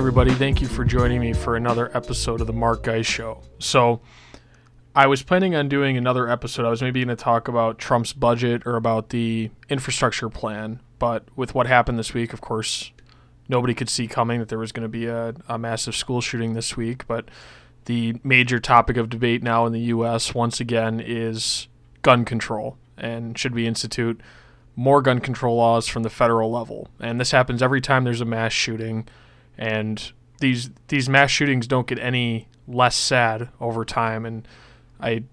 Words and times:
everybody. 0.00 0.32
Thank 0.32 0.62
you 0.62 0.66
for 0.66 0.82
joining 0.82 1.20
me 1.20 1.34
for 1.34 1.56
another 1.56 1.94
episode 1.94 2.40
of 2.40 2.46
the 2.46 2.54
Mark 2.54 2.84
Guy 2.84 3.02
Show. 3.02 3.42
So, 3.58 4.00
I 4.94 5.06
was 5.06 5.22
planning 5.22 5.54
on 5.54 5.68
doing 5.68 5.98
another 5.98 6.26
episode. 6.26 6.64
I 6.64 6.70
was 6.70 6.80
maybe 6.80 7.04
going 7.04 7.14
to 7.14 7.22
talk 7.22 7.48
about 7.48 7.78
Trump's 7.78 8.14
budget 8.14 8.62
or 8.64 8.76
about 8.76 9.10
the 9.10 9.50
infrastructure 9.68 10.30
plan. 10.30 10.80
But 10.98 11.24
with 11.36 11.54
what 11.54 11.66
happened 11.66 11.98
this 11.98 12.14
week, 12.14 12.32
of 12.32 12.40
course, 12.40 12.92
nobody 13.46 13.74
could 13.74 13.90
see 13.90 14.08
coming 14.08 14.40
that 14.40 14.48
there 14.48 14.58
was 14.58 14.72
going 14.72 14.84
to 14.84 14.88
be 14.88 15.04
a, 15.04 15.34
a 15.50 15.58
massive 15.58 15.94
school 15.94 16.22
shooting 16.22 16.54
this 16.54 16.78
week. 16.78 17.06
But 17.06 17.28
the 17.84 18.16
major 18.24 18.58
topic 18.58 18.96
of 18.96 19.10
debate 19.10 19.42
now 19.42 19.66
in 19.66 19.74
the 19.74 19.80
U.S., 19.80 20.34
once 20.34 20.60
again, 20.60 20.98
is 20.98 21.68
gun 22.00 22.24
control. 22.24 22.78
And 22.96 23.36
should 23.38 23.54
we 23.54 23.66
institute 23.66 24.18
more 24.74 25.02
gun 25.02 25.20
control 25.20 25.56
laws 25.56 25.86
from 25.88 26.04
the 26.04 26.10
federal 26.10 26.50
level? 26.50 26.88
And 27.00 27.20
this 27.20 27.32
happens 27.32 27.62
every 27.62 27.82
time 27.82 28.04
there's 28.04 28.22
a 28.22 28.24
mass 28.24 28.54
shooting. 28.54 29.06
And 29.60 30.12
these 30.40 30.70
these 30.88 31.08
mass 31.08 31.30
shootings 31.30 31.68
don't 31.68 31.86
get 31.86 31.98
any 31.98 32.48
less 32.66 32.96
sad 32.96 33.50
over 33.60 33.84
time. 33.84 34.24
And 34.24 34.48
I 35.00 35.24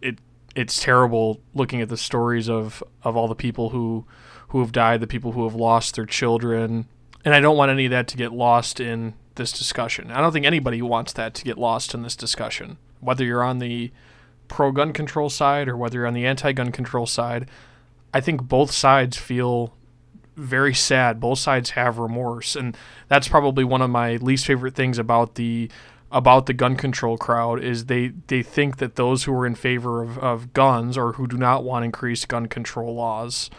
it 0.00 0.18
it's 0.56 0.82
terrible 0.82 1.40
looking 1.54 1.80
at 1.80 1.90
the 1.90 1.96
stories 1.96 2.48
of 2.48 2.82
of 3.04 3.16
all 3.16 3.28
the 3.28 3.34
people 3.34 3.70
who 3.70 4.06
who 4.48 4.60
have 4.60 4.72
died, 4.72 5.00
the 5.00 5.06
people 5.06 5.32
who 5.32 5.44
have 5.44 5.54
lost 5.54 5.94
their 5.94 6.06
children, 6.06 6.86
and 7.24 7.34
I 7.34 7.40
don't 7.40 7.56
want 7.56 7.70
any 7.70 7.84
of 7.84 7.90
that 7.90 8.08
to 8.08 8.16
get 8.16 8.32
lost 8.32 8.80
in 8.80 9.14
this 9.34 9.52
discussion. 9.52 10.10
I 10.10 10.20
don't 10.20 10.32
think 10.32 10.46
anybody 10.46 10.80
wants 10.80 11.12
that 11.12 11.34
to 11.34 11.44
get 11.44 11.58
lost 11.58 11.92
in 11.92 12.02
this 12.02 12.16
discussion. 12.16 12.78
Whether 13.00 13.24
you're 13.24 13.44
on 13.44 13.58
the 13.58 13.92
pro 14.48 14.72
gun 14.72 14.92
control 14.92 15.28
side 15.28 15.68
or 15.68 15.76
whether 15.76 15.98
you're 15.98 16.06
on 16.06 16.14
the 16.14 16.24
anti 16.24 16.52
gun 16.52 16.72
control 16.72 17.06
side, 17.06 17.48
I 18.14 18.20
think 18.20 18.42
both 18.42 18.70
sides 18.70 19.16
feel 19.16 19.75
very 20.36 20.74
sad. 20.74 21.20
Both 21.20 21.38
sides 21.38 21.70
have 21.70 21.98
remorse, 21.98 22.54
and 22.56 22.76
that's 23.08 23.28
probably 23.28 23.64
one 23.64 23.82
of 23.82 23.90
my 23.90 24.16
least 24.16 24.46
favorite 24.46 24.74
things 24.74 24.98
about 24.98 25.34
the 25.34 25.70
about 26.12 26.46
the 26.46 26.52
gun 26.52 26.76
control 26.76 27.18
crowd 27.18 27.62
is 27.62 27.86
they 27.86 28.12
they 28.28 28.42
think 28.42 28.76
that 28.76 28.96
those 28.96 29.24
who 29.24 29.34
are 29.34 29.46
in 29.46 29.54
favor 29.54 30.02
of, 30.02 30.18
of 30.18 30.52
guns 30.52 30.96
or 30.96 31.14
who 31.14 31.26
do 31.26 31.36
not 31.36 31.64
want 31.64 31.84
increased 31.84 32.28
gun 32.28 32.46
control 32.46 32.94
laws 32.94 33.50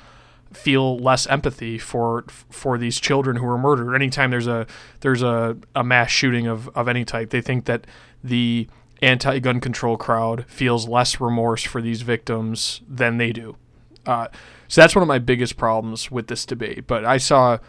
feel 0.53 0.98
less 0.98 1.28
empathy 1.28 1.78
for 1.78 2.23
for 2.50 2.78
these 2.78 3.00
children 3.00 3.38
who 3.38 3.48
are 3.48 3.58
murdered. 3.58 3.94
Anytime 3.94 4.31
there's 4.31 4.48
a 4.48 4.66
there's 5.02 5.22
a, 5.22 5.58
a 5.75 5.83
mass 5.83 6.09
shooting 6.09 6.48
of, 6.48 6.70
of 6.70 6.88
any 6.88 7.03
type, 7.03 7.31
they 7.31 7.42
think 7.42 7.66
that 7.66 7.86
the 8.23 8.67
anti 9.02 9.39
gun 9.39 9.59
control 9.59 9.98
crowd 9.98 10.45
feels 10.48 10.88
less 10.88 11.20
remorse 11.20 11.64
for 11.64 11.81
these 11.81 12.02
victims 12.02 12.81
than 12.88 13.17
they 13.17 13.31
do. 13.31 13.58
Uh, 14.05 14.28
so 14.67 14.81
that's 14.81 14.95
one 14.95 15.01
of 15.01 15.07
my 15.07 15.19
biggest 15.19 15.57
problems 15.57 16.11
with 16.11 16.27
this 16.27 16.45
debate. 16.45 16.87
But 16.87 17.05
I 17.05 17.17
saw 17.17 17.59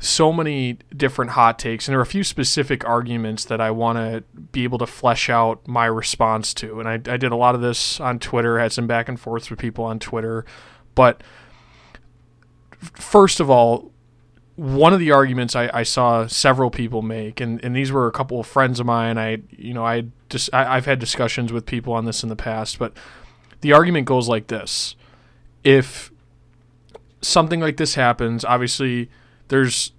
so 0.00 0.32
many 0.32 0.78
different 0.96 1.32
hot 1.32 1.58
takes, 1.58 1.88
and 1.88 1.92
there 1.92 1.98
are 1.98 2.02
a 2.02 2.06
few 2.06 2.22
specific 2.22 2.86
arguments 2.86 3.44
that 3.46 3.60
I 3.60 3.70
want 3.70 3.98
to 3.98 4.22
be 4.52 4.64
able 4.64 4.78
to 4.78 4.86
flesh 4.86 5.28
out 5.28 5.66
my 5.66 5.86
response 5.86 6.54
to. 6.54 6.78
And 6.78 6.88
I, 6.88 6.94
I 7.12 7.16
did 7.16 7.32
a 7.32 7.36
lot 7.36 7.54
of 7.54 7.60
this 7.60 8.00
on 8.00 8.18
Twitter, 8.18 8.58
had 8.58 8.72
some 8.72 8.86
back 8.86 9.08
and 9.08 9.18
forth 9.18 9.50
with 9.50 9.58
people 9.58 9.84
on 9.84 9.98
Twitter. 9.98 10.44
But 10.94 11.22
first 12.80 13.40
of 13.40 13.50
all, 13.50 13.90
one 14.54 14.92
of 14.92 14.98
the 14.98 15.12
arguments 15.12 15.54
I, 15.54 15.70
I, 15.72 15.82
saw 15.84 16.26
several 16.26 16.68
people 16.68 17.00
make, 17.00 17.40
and, 17.40 17.64
and 17.64 17.76
these 17.76 17.92
were 17.92 18.08
a 18.08 18.12
couple 18.12 18.40
of 18.40 18.46
friends 18.46 18.80
of 18.80 18.86
mine. 18.86 19.16
I 19.16 19.38
you 19.56 19.72
know 19.72 19.86
I 19.86 20.06
just 20.28 20.50
I, 20.52 20.76
I've 20.76 20.84
had 20.84 20.98
discussions 20.98 21.52
with 21.52 21.64
people 21.64 21.92
on 21.92 22.06
this 22.06 22.24
in 22.24 22.28
the 22.28 22.34
past, 22.34 22.76
but 22.76 22.92
the 23.60 23.72
argument 23.72 24.06
goes 24.06 24.28
like 24.28 24.48
this: 24.48 24.96
if 25.62 26.10
something 27.20 27.60
like 27.60 27.76
this 27.76 27.94
happens, 27.94 28.44
obviously 28.44 29.10
there's 29.48 29.92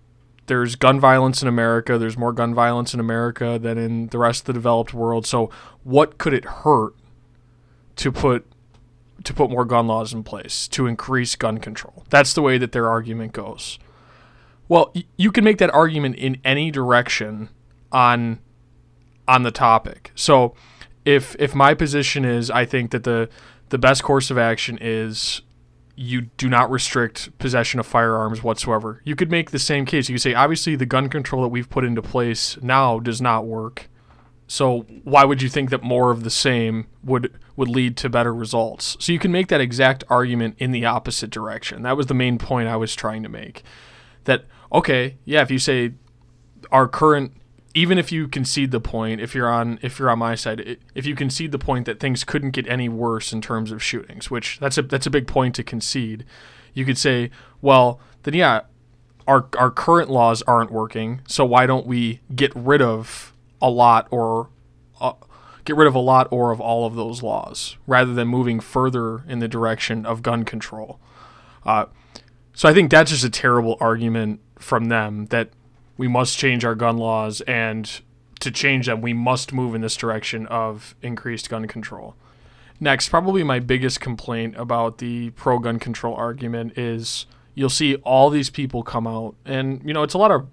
there's 0.47 0.75
gun 0.75 1.00
violence 1.00 1.44
in 1.44 1.47
America. 1.47 1.97
There's 2.00 2.18
more 2.18 2.34
gun 2.34 2.56
violence 2.56 2.94
in 2.94 3.00
America 3.00 3.59
than 3.62 3.78
in 3.78 4.07
the 4.07 4.18
rest 4.18 4.41
of 4.41 4.46
the 4.47 4.53
developed 4.53 4.96
world. 4.96 5.28
So 5.28 5.52
what 5.84 6.18
could 6.18 6.34
it 6.34 6.44
hurt 6.44 6.96
to 7.97 8.12
put 8.12 8.52
to 9.24 9.34
put 9.34 9.52
more 9.52 9.66
gun 9.66 9.85
laws 9.88 10.12
in 10.12 10.24
place 10.24 10.68
to 10.69 10.88
increase 10.88 11.35
gun 11.35 11.59
control? 11.59 12.03
That's 12.09 12.34
the 12.34 12.41
way 12.41 12.58
that 12.58 12.72
their 12.72 12.90
argument 12.90 13.34
goes. 13.34 13.78
Well, 14.68 14.91
y- 14.96 15.06
you 15.18 15.31
can 15.31 15.44
make 15.44 15.59
that 15.59 15.69
argument 15.72 16.16
in 16.16 16.38
any 16.44 16.72
direction 16.72 17.50
on 17.91 18.40
on 19.28 19.44
the 19.44 19.52
topic. 19.52 20.12
So 20.16 20.56
if 21.06 21.35
if 21.38 21.53
my 21.53 21.75
position 21.75 22.25
is 22.25 22.50
I 22.50 22.66
think 22.66 22.90
that 22.91 23.03
the 23.03 23.29
the 23.69 23.78
best 23.78 24.02
course 24.02 24.31
of 24.31 24.38
action 24.40 24.79
is 24.81 25.41
you 25.99 26.21
do 26.21 26.47
not 26.47 26.71
restrict 26.71 27.37
possession 27.39 27.77
of 27.77 27.85
firearms 27.85 28.41
whatsoever. 28.41 29.01
You 29.03 29.17
could 29.17 29.29
make 29.29 29.51
the 29.51 29.59
same 29.59 29.85
case. 29.85 30.07
You 30.07 30.15
could 30.15 30.21
say, 30.21 30.33
obviously, 30.33 30.77
the 30.77 30.85
gun 30.85 31.09
control 31.09 31.41
that 31.41 31.49
we've 31.49 31.69
put 31.69 31.83
into 31.83 32.01
place 32.01 32.57
now 32.61 32.99
does 32.99 33.21
not 33.21 33.45
work. 33.45 33.89
So 34.47 34.85
why 35.03 35.25
would 35.25 35.41
you 35.41 35.49
think 35.49 35.71
that 35.71 35.83
more 35.83 36.09
of 36.09 36.23
the 36.23 36.29
same 36.29 36.87
would 37.03 37.37
would 37.57 37.67
lead 37.67 37.97
to 37.97 38.09
better 38.09 38.33
results? 38.33 38.95
So 39.01 39.11
you 39.11 39.19
can 39.19 39.33
make 39.33 39.49
that 39.49 39.59
exact 39.59 40.05
argument 40.09 40.55
in 40.57 40.71
the 40.71 40.85
opposite 40.85 41.31
direction. 41.31 41.81
That 41.81 41.97
was 41.97 42.07
the 42.07 42.13
main 42.13 42.37
point 42.37 42.69
I 42.69 42.77
was 42.77 42.95
trying 42.95 43.21
to 43.23 43.29
make. 43.29 43.63
That 44.23 44.45
okay, 44.71 45.17
yeah, 45.25 45.41
if 45.41 45.51
you 45.51 45.59
say 45.59 45.95
our 46.71 46.87
current 46.87 47.33
even 47.74 47.97
if 47.97 48.12
you 48.12 48.28
concede 48.28 48.72
the 48.72 48.80
point, 48.80 49.22
if 49.22 49.35
you're 49.35 49.50
on 49.50 49.80
if 49.81 50.00
you're 50.00 50.09
on 50.09 50.19
my 50.19 50.35
side, 50.35 50.78
if 50.96 51.06
you 51.06 51.16
concede 51.16 51.52
the 51.52 51.59
point 51.59 51.85
that 51.85 52.00
things 52.00 52.24
couldn't 52.24 52.52
get 52.52 52.68
any 52.68 52.90
worse 52.90 53.31
in 53.31 53.41
terms 53.41 53.72
of 53.72 53.84
shootings, 53.84 54.31
which 54.31 54.59
that's 54.59 54.78
a 54.78 54.81
that's 54.81 55.06
a 55.06 55.12
big 55.12 55.28
point 55.28 55.56
to 55.56 55.63
concede, 55.63 56.25
you 56.74 56.85
could 56.85 56.97
say, 56.97 57.29
well, 57.62 58.00
then 58.24 58.34
yeah, 58.34 58.62
our 59.28 59.47
our 59.58 59.69
current 59.69 60.09
laws 60.09 60.41
aren't 60.44 60.72
working, 60.72 61.22
so 61.28 61.46
why 61.46 61.66
don't 61.66 61.85
we 61.85 62.22
get 62.35 62.52
rid 62.56 62.81
of 62.81 63.34
a 63.62 63.69
lot 63.69 64.08
or 64.09 64.50
uh, 65.00 65.13
get 65.63 65.75
rid 65.75 65.88
of 65.88 65.94
a 65.94 66.00
lot 66.00 66.28
or 66.31 66.52
of 66.52 66.59
all 66.59 66.85
of 66.85 66.96
those 66.96 67.22
laws 67.22 67.78
rather 67.85 68.13
than 68.13 68.28
moving 68.28 68.59
further 68.59 69.24
in 69.28 69.40
the 69.40 69.47
direction 69.47 70.06
of 70.06 70.24
gun 70.24 70.44
control? 70.44 71.00
Uh, 71.63 71.85
so 72.53 72.68
I 72.68 72.74
think 72.74 72.90
that's 72.90 73.12
just 73.12 73.24
a 73.24 73.29
terrible 73.29 73.78
argument 73.79 74.40
from 74.58 74.85
them 74.85 75.28
that 75.28 75.50
we 75.99 76.07
must 76.07 76.37
change 76.37 76.63
our 76.63 76.75
gun 76.75 76.97
laws, 76.97 77.41
and 77.41 77.99
to 78.39 78.49
change 78.49 78.85
them, 78.85 79.01
we 79.01 79.11
must 79.11 79.51
move 79.51 79.75
in 79.75 79.81
this 79.81 79.97
direction 79.97 80.47
of 80.47 80.95
increased 81.01 81.49
gun 81.49 81.67
control. 81.67 82.15
Next, 82.79 83.09
probably 83.09 83.43
my 83.43 83.59
biggest 83.59 83.99
complaint 83.99 84.55
about 84.55 84.99
the 84.99 85.31
pro 85.31 85.59
gun 85.59 85.77
control 85.77 86.15
argument 86.15 86.77
is 86.77 87.25
you'll 87.53 87.69
see 87.69 87.95
all 87.95 88.29
these 88.29 88.49
people 88.49 88.81
come 88.81 89.05
out, 89.05 89.35
and 89.43 89.81
you 89.83 89.93
know 89.93 90.01
it's 90.01 90.13
a 90.13 90.17
lot 90.17 90.31
of 90.31 90.47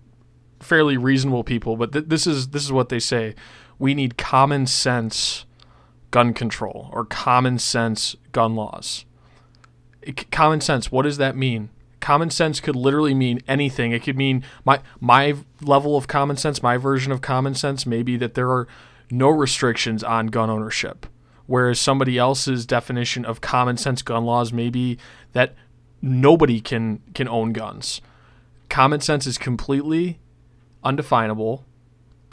fairly 0.59 0.97
reasonable 0.97 1.45
people, 1.45 1.77
but 1.77 1.93
th- 1.93 2.07
this 2.09 2.27
is 2.27 2.49
this 2.49 2.65
is 2.65 2.73
what 2.73 2.89
they 2.89 2.99
say: 2.99 3.37
we 3.79 3.95
need 3.95 4.19
common 4.19 4.67
sense 4.67 5.47
gun 6.11 6.35
control 6.35 6.91
or 6.93 7.05
common 7.05 7.61
sense 7.61 8.17
gun 8.33 8.57
laws. 8.57 9.05
It, 10.03 10.29
common 10.33 10.61
sense, 10.61 10.91
what 10.91 11.03
does 11.03 11.19
that 11.19 11.37
mean? 11.37 11.71
Common 12.01 12.31
sense 12.31 12.61
could 12.61 12.77
literally 12.77 13.15
mean 13.15 13.41
anything. 13.49 13.93
It 13.93 14.03
could 14.03 14.17
mean 14.17 14.45
my 14.65 14.81
my 15.01 15.35
level 15.61 15.97
of 15.97 16.09
common 16.09 16.37
sense, 16.37 16.63
my 16.63 16.77
version 16.77 17.13
of 17.13 17.21
common 17.21 17.55
sense 17.55 17.87
maybe 17.87 18.17
that 18.17 18.35
there 18.35 18.51
are 18.51 18.69
no 19.11 19.29
restrictions 19.29 20.03
on 20.03 20.29
gun 20.29 20.51
ownership. 20.51 21.07
Whereas 21.47 21.79
somebody 21.81 22.19
else's 22.19 22.67
definition 22.67 23.25
of 23.25 23.41
common 23.41 23.77
sense 23.77 24.03
gun 24.03 24.25
laws 24.25 24.53
may 24.53 24.69
be 24.69 24.99
that 25.33 25.55
nobody 26.03 26.61
can 26.61 27.03
can 27.15 27.29
own 27.29 27.53
guns. 27.53 28.01
Common 28.69 29.01
sense 29.01 29.27
is 29.27 29.39
completely 29.39 30.19
undefinable. 30.83 31.65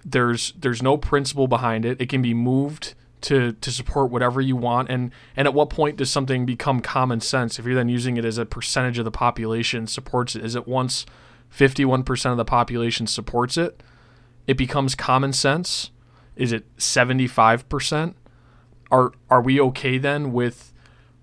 There's 0.03 0.53
there's 0.53 0.81
no 0.81 0.97
principle 0.97 1.47
behind 1.47 1.85
it. 1.85 2.01
It 2.01 2.09
can 2.09 2.21
be 2.21 2.33
moved 2.33 2.95
to 3.23 3.53
to 3.53 3.71
support 3.71 4.11
whatever 4.11 4.39
you 4.39 4.55
want. 4.55 4.89
And 4.89 5.11
and 5.35 5.47
at 5.47 5.53
what 5.53 5.69
point 5.69 5.97
does 5.97 6.11
something 6.11 6.45
become 6.45 6.79
common 6.79 7.21
sense? 7.21 7.57
If 7.57 7.65
you're 7.65 7.75
then 7.75 7.89
using 7.89 8.17
it 8.17 8.25
as 8.25 8.37
a 8.37 8.45
percentage 8.45 8.99
of 8.99 9.05
the 9.05 9.11
population 9.11 9.87
supports 9.87 10.35
it 10.35 10.45
is 10.45 10.55
it 10.55 10.67
once 10.67 11.05
51% 11.55 12.31
of 12.31 12.37
the 12.37 12.45
population 12.45 13.07
supports 13.07 13.57
it 13.57 13.81
it 14.45 14.57
becomes 14.57 14.95
common 14.95 15.33
sense? 15.33 15.91
Is 16.35 16.51
it 16.51 16.75
75% 16.77 18.15
are 18.91 19.11
are 19.29 19.41
we 19.41 19.59
okay 19.59 19.97
then 19.97 20.31
with 20.31 20.73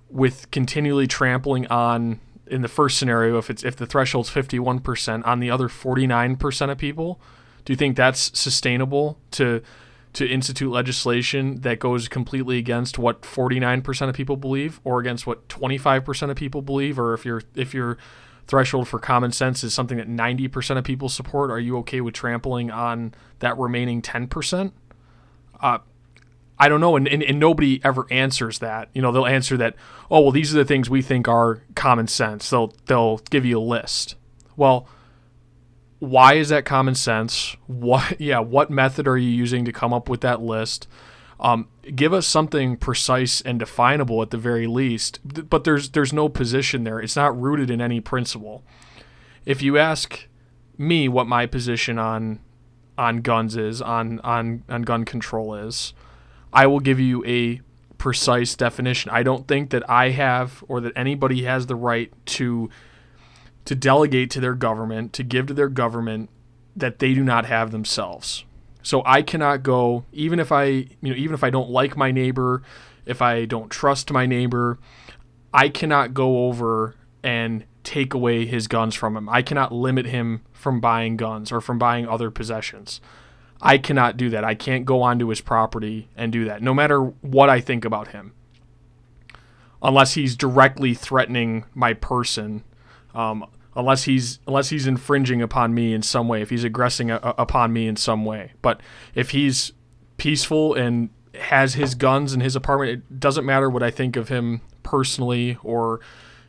with 0.08 0.50
continually 0.50 1.06
trampling 1.06 1.66
on 1.68 2.20
in 2.46 2.62
the 2.62 2.68
first 2.68 2.98
scenario 2.98 3.38
if 3.38 3.48
it's 3.48 3.62
if 3.62 3.76
the 3.76 3.86
threshold's 3.86 4.30
51% 4.30 5.26
on 5.26 5.38
the 5.38 5.50
other 5.50 5.68
49% 5.68 6.70
of 6.70 6.78
people? 6.78 7.20
Do 7.64 7.72
you 7.72 7.76
think 7.76 7.96
that's 7.96 8.36
sustainable 8.38 9.18
to 9.32 9.62
to 10.12 10.26
institute 10.26 10.70
legislation 10.70 11.60
that 11.60 11.78
goes 11.78 12.08
completely 12.08 12.58
against 12.58 12.98
what 12.98 13.22
49% 13.22 14.08
of 14.08 14.14
people 14.14 14.36
believe 14.36 14.80
or 14.84 14.98
against 14.98 15.26
what 15.26 15.48
25% 15.48 16.30
of 16.30 16.36
people 16.36 16.62
believe 16.62 16.98
or 16.98 17.14
if 17.14 17.24
your 17.24 17.42
if 17.54 17.72
your 17.72 17.96
threshold 18.46 18.88
for 18.88 18.98
common 18.98 19.30
sense 19.30 19.62
is 19.62 19.72
something 19.72 19.98
that 19.98 20.08
90% 20.08 20.76
of 20.76 20.82
people 20.82 21.08
support 21.08 21.52
are 21.52 21.60
you 21.60 21.78
okay 21.78 22.00
with 22.00 22.14
trampling 22.14 22.70
on 22.70 23.14
that 23.38 23.56
remaining 23.56 24.02
10% 24.02 24.72
uh, 25.60 25.78
I 26.60 26.68
don't 26.68 26.82
know, 26.82 26.94
and, 26.94 27.08
and, 27.08 27.22
and 27.22 27.40
nobody 27.40 27.80
ever 27.82 28.06
answers 28.10 28.58
that. 28.58 28.90
You 28.92 29.00
know, 29.00 29.12
they'll 29.12 29.26
answer 29.26 29.56
that, 29.56 29.76
oh 30.10 30.20
well, 30.20 30.30
these 30.30 30.54
are 30.54 30.58
the 30.58 30.64
things 30.66 30.90
we 30.90 31.00
think 31.00 31.26
are 31.26 31.62
common 31.74 32.06
sense. 32.06 32.50
They'll 32.50 32.74
they'll 32.84 33.16
give 33.30 33.46
you 33.46 33.58
a 33.58 33.62
list. 33.62 34.16
Well, 34.56 34.86
why 36.00 36.34
is 36.34 36.48
that 36.48 36.64
common 36.64 36.96
sense? 36.96 37.56
What 37.66 38.20
yeah, 38.20 38.40
what 38.40 38.70
method 38.70 39.06
are 39.06 39.18
you 39.18 39.30
using 39.30 39.64
to 39.64 39.72
come 39.72 39.92
up 39.92 40.08
with 40.08 40.22
that 40.22 40.42
list? 40.42 40.88
Um, 41.38 41.68
give 41.94 42.12
us 42.12 42.26
something 42.26 42.76
precise 42.76 43.40
and 43.40 43.58
definable 43.58 44.20
at 44.20 44.30
the 44.30 44.36
very 44.36 44.66
least. 44.66 45.20
But 45.48 45.64
there's 45.64 45.90
there's 45.90 46.12
no 46.12 46.28
position 46.28 46.84
there. 46.84 46.98
It's 46.98 47.16
not 47.16 47.40
rooted 47.40 47.70
in 47.70 47.80
any 47.80 48.00
principle. 48.00 48.64
If 49.46 49.62
you 49.62 49.78
ask 49.78 50.26
me 50.76 51.08
what 51.08 51.26
my 51.26 51.46
position 51.46 51.98
on 51.98 52.40
on 52.98 53.18
guns 53.18 53.56
is, 53.56 53.80
on 53.80 54.20
on 54.20 54.64
on 54.68 54.82
gun 54.82 55.04
control 55.04 55.54
is, 55.54 55.94
I 56.52 56.66
will 56.66 56.80
give 56.80 56.98
you 57.00 57.24
a 57.24 57.60
precise 57.96 58.54
definition. 58.54 59.10
I 59.10 59.22
don't 59.22 59.46
think 59.46 59.70
that 59.70 59.88
I 59.88 60.10
have 60.10 60.64
or 60.68 60.80
that 60.80 60.94
anybody 60.96 61.44
has 61.44 61.66
the 61.66 61.76
right 61.76 62.12
to 62.26 62.70
to 63.64 63.74
delegate 63.74 64.30
to 64.30 64.40
their 64.40 64.54
government, 64.54 65.12
to 65.14 65.22
give 65.22 65.46
to 65.46 65.54
their 65.54 65.68
government 65.68 66.30
that 66.76 66.98
they 66.98 67.14
do 67.14 67.22
not 67.22 67.46
have 67.46 67.70
themselves. 67.70 68.44
So 68.82 69.02
I 69.04 69.22
cannot 69.22 69.62
go 69.62 70.04
even 70.12 70.40
if 70.40 70.52
I, 70.52 70.64
you 70.64 70.88
know, 71.02 71.14
even 71.14 71.34
if 71.34 71.44
I 71.44 71.50
don't 71.50 71.70
like 71.70 71.96
my 71.96 72.10
neighbor, 72.10 72.62
if 73.06 73.20
I 73.20 73.44
don't 73.44 73.70
trust 73.70 74.12
my 74.12 74.26
neighbor, 74.26 74.78
I 75.52 75.68
cannot 75.68 76.14
go 76.14 76.46
over 76.46 76.94
and 77.22 77.64
take 77.82 78.14
away 78.14 78.46
his 78.46 78.68
guns 78.68 78.94
from 78.94 79.16
him. 79.16 79.28
I 79.28 79.42
cannot 79.42 79.72
limit 79.72 80.06
him 80.06 80.42
from 80.52 80.80
buying 80.80 81.16
guns 81.16 81.50
or 81.50 81.60
from 81.60 81.78
buying 81.78 82.06
other 82.06 82.30
possessions. 82.30 83.00
I 83.60 83.78
cannot 83.78 84.16
do 84.16 84.30
that. 84.30 84.44
I 84.44 84.54
can't 84.54 84.84
go 84.84 85.02
onto 85.02 85.28
his 85.28 85.40
property 85.40 86.08
and 86.16 86.32
do 86.32 86.44
that, 86.46 86.62
no 86.62 86.72
matter 86.72 87.00
what 87.00 87.50
I 87.50 87.60
think 87.60 87.84
about 87.84 88.08
him. 88.08 88.32
Unless 89.82 90.14
he's 90.14 90.36
directly 90.36 90.94
threatening 90.94 91.64
my 91.74 91.94
person, 91.94 92.64
um, 93.14 93.46
unless 93.74 94.04
he's 94.04 94.38
unless 94.46 94.68
he's 94.70 94.86
infringing 94.86 95.42
upon 95.42 95.74
me 95.74 95.92
in 95.92 96.02
some 96.02 96.28
way, 96.28 96.42
if 96.42 96.50
he's 96.50 96.64
aggressing 96.64 97.10
a, 97.10 97.16
a, 97.16 97.34
upon 97.38 97.72
me 97.72 97.86
in 97.86 97.96
some 97.96 98.24
way. 98.24 98.52
But 98.62 98.80
if 99.14 99.30
he's 99.30 99.72
peaceful 100.16 100.74
and 100.74 101.10
has 101.34 101.74
his 101.74 101.94
guns 101.94 102.32
in 102.32 102.40
his 102.40 102.56
apartment, 102.56 102.90
it 102.90 103.20
doesn't 103.20 103.44
matter 103.44 103.70
what 103.70 103.82
I 103.82 103.90
think 103.90 104.16
of 104.16 104.28
him 104.28 104.60
personally 104.82 105.56
or, 105.62 106.00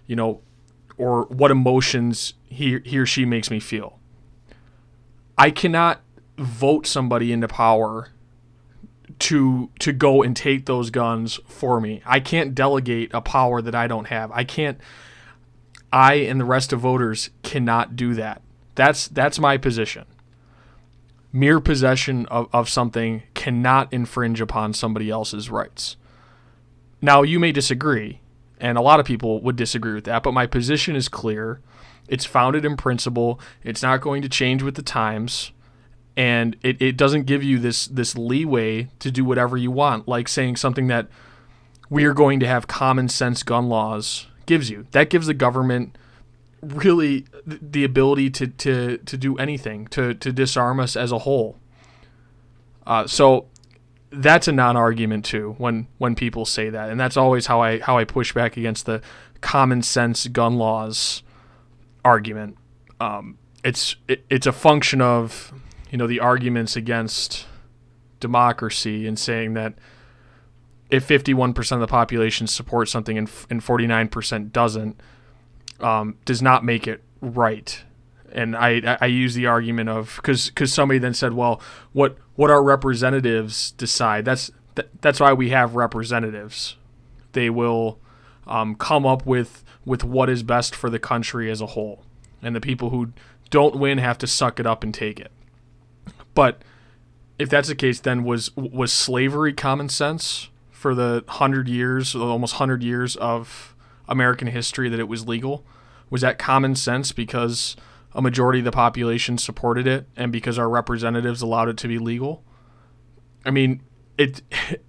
you 0.08 0.16
know, 0.16 0.42
or 0.98 1.26
what 1.26 1.52
emotions 1.52 2.34
he 2.46 2.80
he 2.84 2.98
or 2.98 3.06
she 3.06 3.26
makes 3.26 3.50
me 3.50 3.60
feel. 3.60 4.00
I 5.38 5.52
cannot 5.52 6.02
vote 6.38 6.86
somebody 6.88 7.32
into 7.32 7.48
power 7.48 8.10
to 9.20 9.70
to 9.80 9.94
go 9.94 10.24
and 10.24 10.36
take 10.36 10.66
those 10.66 10.90
guns 10.90 11.40
for 11.48 11.80
me. 11.80 12.02
I 12.06 12.20
can't 12.20 12.56
delegate 12.56 13.12
a 13.14 13.22
power 13.22 13.62
that 13.62 13.76
I 13.76 13.88
don't 13.88 14.08
have. 14.08 14.32
I 14.32 14.44
can't 14.44 14.80
I 15.92 16.16
and 16.16 16.40
the 16.40 16.46
rest 16.46 16.74
of 16.74 16.80
voters 16.80 17.30
cannot 17.44 17.96
do 17.96 18.14
that. 18.16 18.42
That's 18.76 19.08
that's 19.08 19.40
my 19.40 19.58
position. 19.58 20.06
Mere 21.34 21.60
possession 21.60 22.26
of, 22.28 22.50
of 22.54 22.70
something 22.70 23.24
cannot 23.34 23.92
infringe 23.94 24.42
upon 24.42 24.74
somebody 24.74 25.10
else's 25.10 25.50
rights. 25.50 25.96
Now 27.02 27.24
you 27.24 27.40
may 27.40 27.52
disagree, 27.52 28.20
and 28.60 28.78
a 28.78 28.82
lot 28.82 29.00
of 29.00 29.06
people 29.06 29.42
would 29.42 29.56
disagree 29.56 29.94
with 29.94 30.04
that, 30.06 30.24
but 30.24 30.34
my 30.34 30.46
position 30.46 30.96
is 30.96 31.10
clear. 31.10 31.62
It's 32.08 32.26
founded 32.26 32.66
in 32.66 32.78
principle. 32.78 33.40
It's 33.64 33.82
not 33.82 34.02
going 34.02 34.22
to 34.22 34.30
change 34.30 34.62
with 34.64 34.76
the 34.76 34.82
times 34.82 35.52
and 36.18 36.58
it, 36.62 36.82
it 36.82 36.98
doesn't 36.98 37.24
give 37.24 37.44
you 37.44 37.60
this 37.60 37.88
this 37.88 38.18
leeway 38.18 38.90
to 39.00 39.12
do 39.12 39.24
whatever 39.24 39.58
you 39.58 39.72
want 39.72 40.08
like 40.08 40.28
saying 40.28 40.56
something 40.56 40.88
that 40.88 41.08
we 41.90 42.06
are 42.06 42.14
going 42.14 42.40
to 42.40 42.48
have 42.48 42.68
common 42.68 43.08
sense 43.08 43.44
gun 43.44 43.70
laws 43.70 44.28
gives 44.52 44.70
you. 44.70 44.86
That 44.92 45.10
gives 45.10 45.28
the 45.28 45.34
government 45.34 45.98
really 46.62 47.26
the 47.46 47.86
ability 47.86 48.30
to 48.32 48.48
to, 48.48 48.98
to 48.98 49.18
do 49.18 49.38
anything 49.38 49.88
to 49.88 50.14
to 50.16 50.34
disarm 50.34 50.82
us 50.82 50.98
as 50.98 51.14
a 51.14 51.20
whole. 51.20 51.58
Uh, 52.86 53.08
so 53.08 53.46
that's 54.12 54.50
a 54.50 54.52
non-argument 54.52 55.24
too 55.24 55.56
when 55.58 55.88
when 56.00 56.16
people 56.16 56.46
say 56.46 56.70
that. 56.70 56.90
And 56.90 57.00
that's 57.00 57.16
always 57.16 57.46
how 57.46 57.62
I 57.62 57.80
how 57.80 57.98
I 57.98 58.04
push 58.04 58.34
back 58.34 58.58
against 58.58 58.86
the 58.86 59.02
common 59.40 59.82
sense 59.82 60.28
gun 60.28 60.58
laws 60.58 61.24
argument. 62.04 62.58
Um, 63.00 63.38
it's 63.64 63.96
it, 64.10 64.26
it's 64.30 64.46
a 64.46 64.52
function 64.52 65.00
of 65.02 65.54
you 65.92 65.98
know, 65.98 66.08
the 66.08 66.20
arguments 66.20 66.76
against 66.76 67.46
democracy 68.20 69.08
and 69.08 69.18
saying 69.18 69.54
that 69.54 69.76
if 70.92 71.08
51% 71.08 71.72
of 71.72 71.80
the 71.80 71.88
population 71.88 72.46
supports 72.48 72.92
something 72.92 73.18
and, 73.18 73.32
and 73.50 73.62
49% 73.62 74.52
doesn't, 74.52 75.00
um, 75.80 76.18
does 76.26 76.42
not 76.42 76.66
make 76.66 76.86
it 76.86 77.02
right. 77.22 77.82
And 78.34 78.56
I, 78.56 78.98
I 79.00 79.06
use 79.08 79.34
the 79.34 79.48
argument 79.48 79.90
of 79.90 80.18
because 80.18 80.50
because 80.50 80.74
somebody 80.74 81.00
then 81.00 81.14
said, 81.14 81.34
well, 81.34 81.62
what 81.92 82.18
what 82.36 82.50
our 82.50 82.64
representatives 82.64 83.72
decide. 83.72 84.24
That's 84.24 84.52
that's 85.02 85.20
why 85.20 85.34
we 85.34 85.50
have 85.50 85.76
representatives. 85.76 86.78
They 87.34 87.50
will 87.50 88.00
um, 88.48 88.76
come 88.76 89.06
up 89.06 89.26
with 89.26 89.66
with 89.84 90.06
what 90.06 90.30
is 90.30 90.44
best 90.44 90.74
for 90.76 90.90
the 90.90 91.00
country 91.00 91.52
as 91.52 91.60
a 91.60 91.68
whole, 91.68 92.04
and 92.42 92.56
the 92.56 92.62
people 92.62 92.90
who 92.92 93.12
don't 93.50 93.76
win 93.76 93.98
have 93.98 94.18
to 94.20 94.28
suck 94.28 94.62
it 94.62 94.66
up 94.66 94.82
and 94.82 94.94
take 94.94 95.20
it. 95.20 95.32
But 96.34 96.62
if 97.38 97.50
that's 97.50 97.68
the 97.68 97.76
case, 97.76 98.00
then 98.00 98.24
was 98.24 98.56
was 98.56 98.94
slavery 98.94 99.52
common 99.52 99.90
sense 99.90 100.48
for 100.82 100.96
the 100.96 101.24
hundred 101.28 101.68
years, 101.70 102.16
almost 102.16 102.56
hundred 102.56 102.82
years 102.82 103.16
of 103.18 103.76
American 104.10 104.48
history 104.48 104.90
that 104.90 105.00
it 105.00 105.08
was 105.08 105.28
legal? 105.28 105.64
Was 106.10 106.22
that 106.22 106.40
common 106.40 106.76
sense 106.76 107.12
because 107.12 107.76
a 108.14 108.22
majority 108.22 108.60
of 108.60 108.66
the 108.66 108.72
population 108.72 109.38
supported 109.38 109.86
it 109.86 110.08
and 110.18 110.32
because 110.32 110.58
our 110.58 110.68
representatives 110.68 111.44
allowed 111.44 111.70
it 111.70 111.78
to 111.78 111.88
be 111.88 112.00
legal? 112.00 112.44
I 113.46 113.52
mean, 113.52 113.82
it 114.18 114.42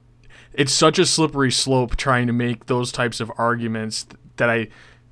it's 0.54 0.72
such 0.72 0.98
a 0.98 1.04
slippery 1.04 1.52
slope 1.52 1.96
trying 1.96 2.26
to 2.26 2.32
make 2.32 2.66
those 2.66 2.90
types 2.90 3.20
of 3.20 3.30
arguments 3.36 4.06
that 4.38 4.48
I 4.48 4.68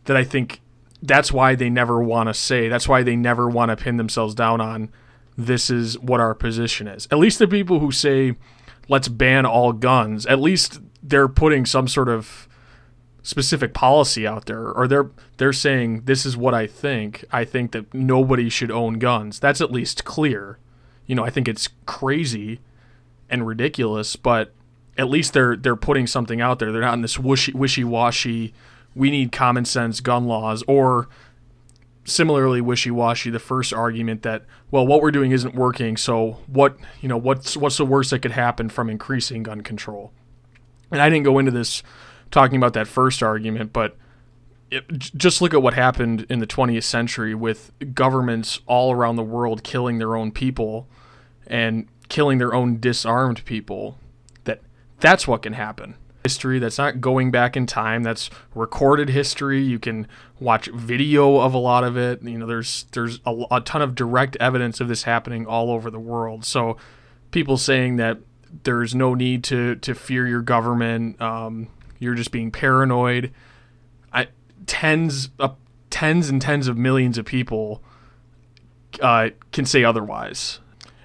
that 0.07 0.17
I 0.17 0.25
think 0.25 0.63
that's 1.03 1.31
why 1.31 1.57
they 1.57 1.69
never 1.69 2.03
want 2.03 2.31
to 2.31 2.35
say. 2.35 2.69
That's 2.69 2.89
why 2.89 3.03
they 3.03 3.17
never 3.17 3.51
want 3.51 3.69
to 3.69 3.77
pin 3.77 3.99
themselves 3.99 4.35
down 4.35 4.63
on 4.63 4.91
this 5.37 5.69
is 5.69 5.99
what 5.99 6.21
our 6.21 6.35
position 6.35 6.89
is. 6.89 7.07
At 7.11 7.19
least 7.19 7.39
the 7.39 7.49
people 7.49 7.81
who 7.81 7.93
say, 7.93 8.37
let's 8.89 9.09
ban 9.09 9.47
all 9.47 9.73
guns, 9.73 10.27
at 10.27 10.41
least 10.41 10.81
they're 11.03 11.29
putting 11.29 11.65
some 11.67 11.89
sort 11.89 12.09
of 12.09 12.49
specific 13.23 13.75
policy 13.75 14.27
out 14.27 14.47
there 14.47 14.71
or 14.73 14.89
they're 14.89 15.11
they're 15.37 15.53
saying 15.53 16.03
this 16.05 16.25
is 16.25 16.37
what 16.37 16.55
I 16.55 16.67
think. 16.67 17.25
I 17.31 17.45
think 17.45 17.73
that 17.73 17.93
nobody 17.93 18.49
should 18.49 18.71
own 18.71 18.99
guns. 18.99 19.39
That's 19.39 19.61
at 19.61 19.71
least 19.71 20.05
clear. 20.05 20.59
You 21.07 21.15
know, 21.15 21.25
I 21.25 21.31
think 21.31 21.49
it's 21.49 21.69
crazy 21.87 22.61
and 23.29 23.47
ridiculous, 23.47 24.17
but 24.17 24.53
at 24.97 25.09
least 25.09 25.33
they're 25.33 25.57
they're 25.57 25.77
putting 25.77 26.07
something 26.07 26.41
out 26.41 26.59
there. 26.59 26.73
They're 26.73 26.81
not 26.81 26.95
in 26.95 27.03
this 27.03 27.19
wishy 27.19 27.53
wishy 27.53 28.55
we 28.95 29.11
need 29.11 29.33
common 29.33 29.65
sense 29.65 30.01
gun 30.01 30.27
laws 30.27 30.65
or 30.67 31.09
similarly 32.05 32.61
wishy-washy 32.61 33.31
the 33.31 33.39
first 33.39 33.73
argument 33.73 34.23
that 34.23 34.45
well 34.71 34.87
what 34.87 35.03
we're 35.03 35.11
doing 35.11 35.33
isn't 35.33 35.55
working 35.55 35.97
so 35.97 36.39
what 36.47 36.77
you 37.01 37.09
know 37.09 37.17
what's 37.17 37.57
what's 37.57 37.77
the 37.77 37.85
worst 37.85 38.11
that 38.11 38.21
could 38.21 38.33
happen 38.33 38.69
from 38.69 38.89
increasing 38.89 39.43
gun 39.43 39.61
control? 39.61 40.13
And 40.91 41.01
i 41.01 41.09
didn't 41.09 41.25
go 41.25 41.39
into 41.39 41.51
this 41.51 41.83
talking 42.31 42.57
about 42.57 42.73
that 42.73 42.89
first 42.89 43.23
argument 43.23 43.73
but 43.73 43.97
it, 44.71 44.89
just 44.89 45.43
look 45.43 45.53
at 45.53 45.63
what 45.63 45.75
happened 45.75 46.27
in 46.31 46.39
the 46.39 46.47
20th 46.47 46.85
century 46.85 47.35
with 47.35 47.73
governments 47.93 48.61
all 48.67 48.93
around 48.93 49.17
the 49.17 49.23
world 49.23 49.63
killing 49.63 49.99
their 49.99 50.17
own 50.17 50.33
people 50.33 50.89
and 51.47 51.89
killing 52.09 52.39
their 52.39 52.55
own 52.55 52.81
disarmed 52.81 53.45
people 53.45 53.99
that 54.45 54.61
that's 55.01 55.29
what 55.29 55.43
can 55.43 55.53
happen 55.53 55.97
history 56.23 56.59
that's 56.59 56.79
not 56.79 57.01
going 57.01 57.31
back 57.31 57.57
in 57.57 57.67
time 57.67 58.03
that's 58.03 58.31
recorded 58.55 59.09
history. 59.09 59.63
You 59.63 59.79
can 59.79 60.07
watch 60.39 60.69
video 60.69 61.39
of 61.39 61.55
a 61.55 61.59
lot 61.59 61.85
of 61.85 61.97
it. 61.97 62.23
You 62.23 62.39
know 62.39 62.47
there's 62.47 62.87
there's 62.93 63.21
a, 63.27 63.45
a, 63.51 63.61
ton 63.61 63.83
of 63.83 63.95
direct 63.95 64.37
evidence 64.37 64.81
of 64.81 64.89
this 64.89 65.05
happening 65.05 65.47
all 65.47 65.71
over 65.71 65.91
the 65.91 66.01
world. 66.01 66.45
So 66.45 66.77
people 67.31 67.57
saying 67.57 67.97
that 67.97 68.19
there's 68.65 68.95
no 68.95 69.15
need 69.15 69.45
to 69.45 69.77
to 69.77 69.95
fear 69.95 70.27
your 70.27 70.43
government 70.43 71.21
um, 71.21 71.69
you're 72.01 72.15
just 72.15 72.33
being 72.33 72.51
paranoid. 72.51 73.33
I, 74.13 74.29
tens 74.67 75.31
uh, 75.39 75.51
tens 75.91 76.29
and 76.29 76.43
tens 76.43 76.67
of 76.67 76.77
millions 76.77 77.19
of 77.19 77.27
people 77.27 77.83
uh, 79.01 79.31
can 79.53 79.65
say 79.65 79.85
otherwise. 79.85 80.59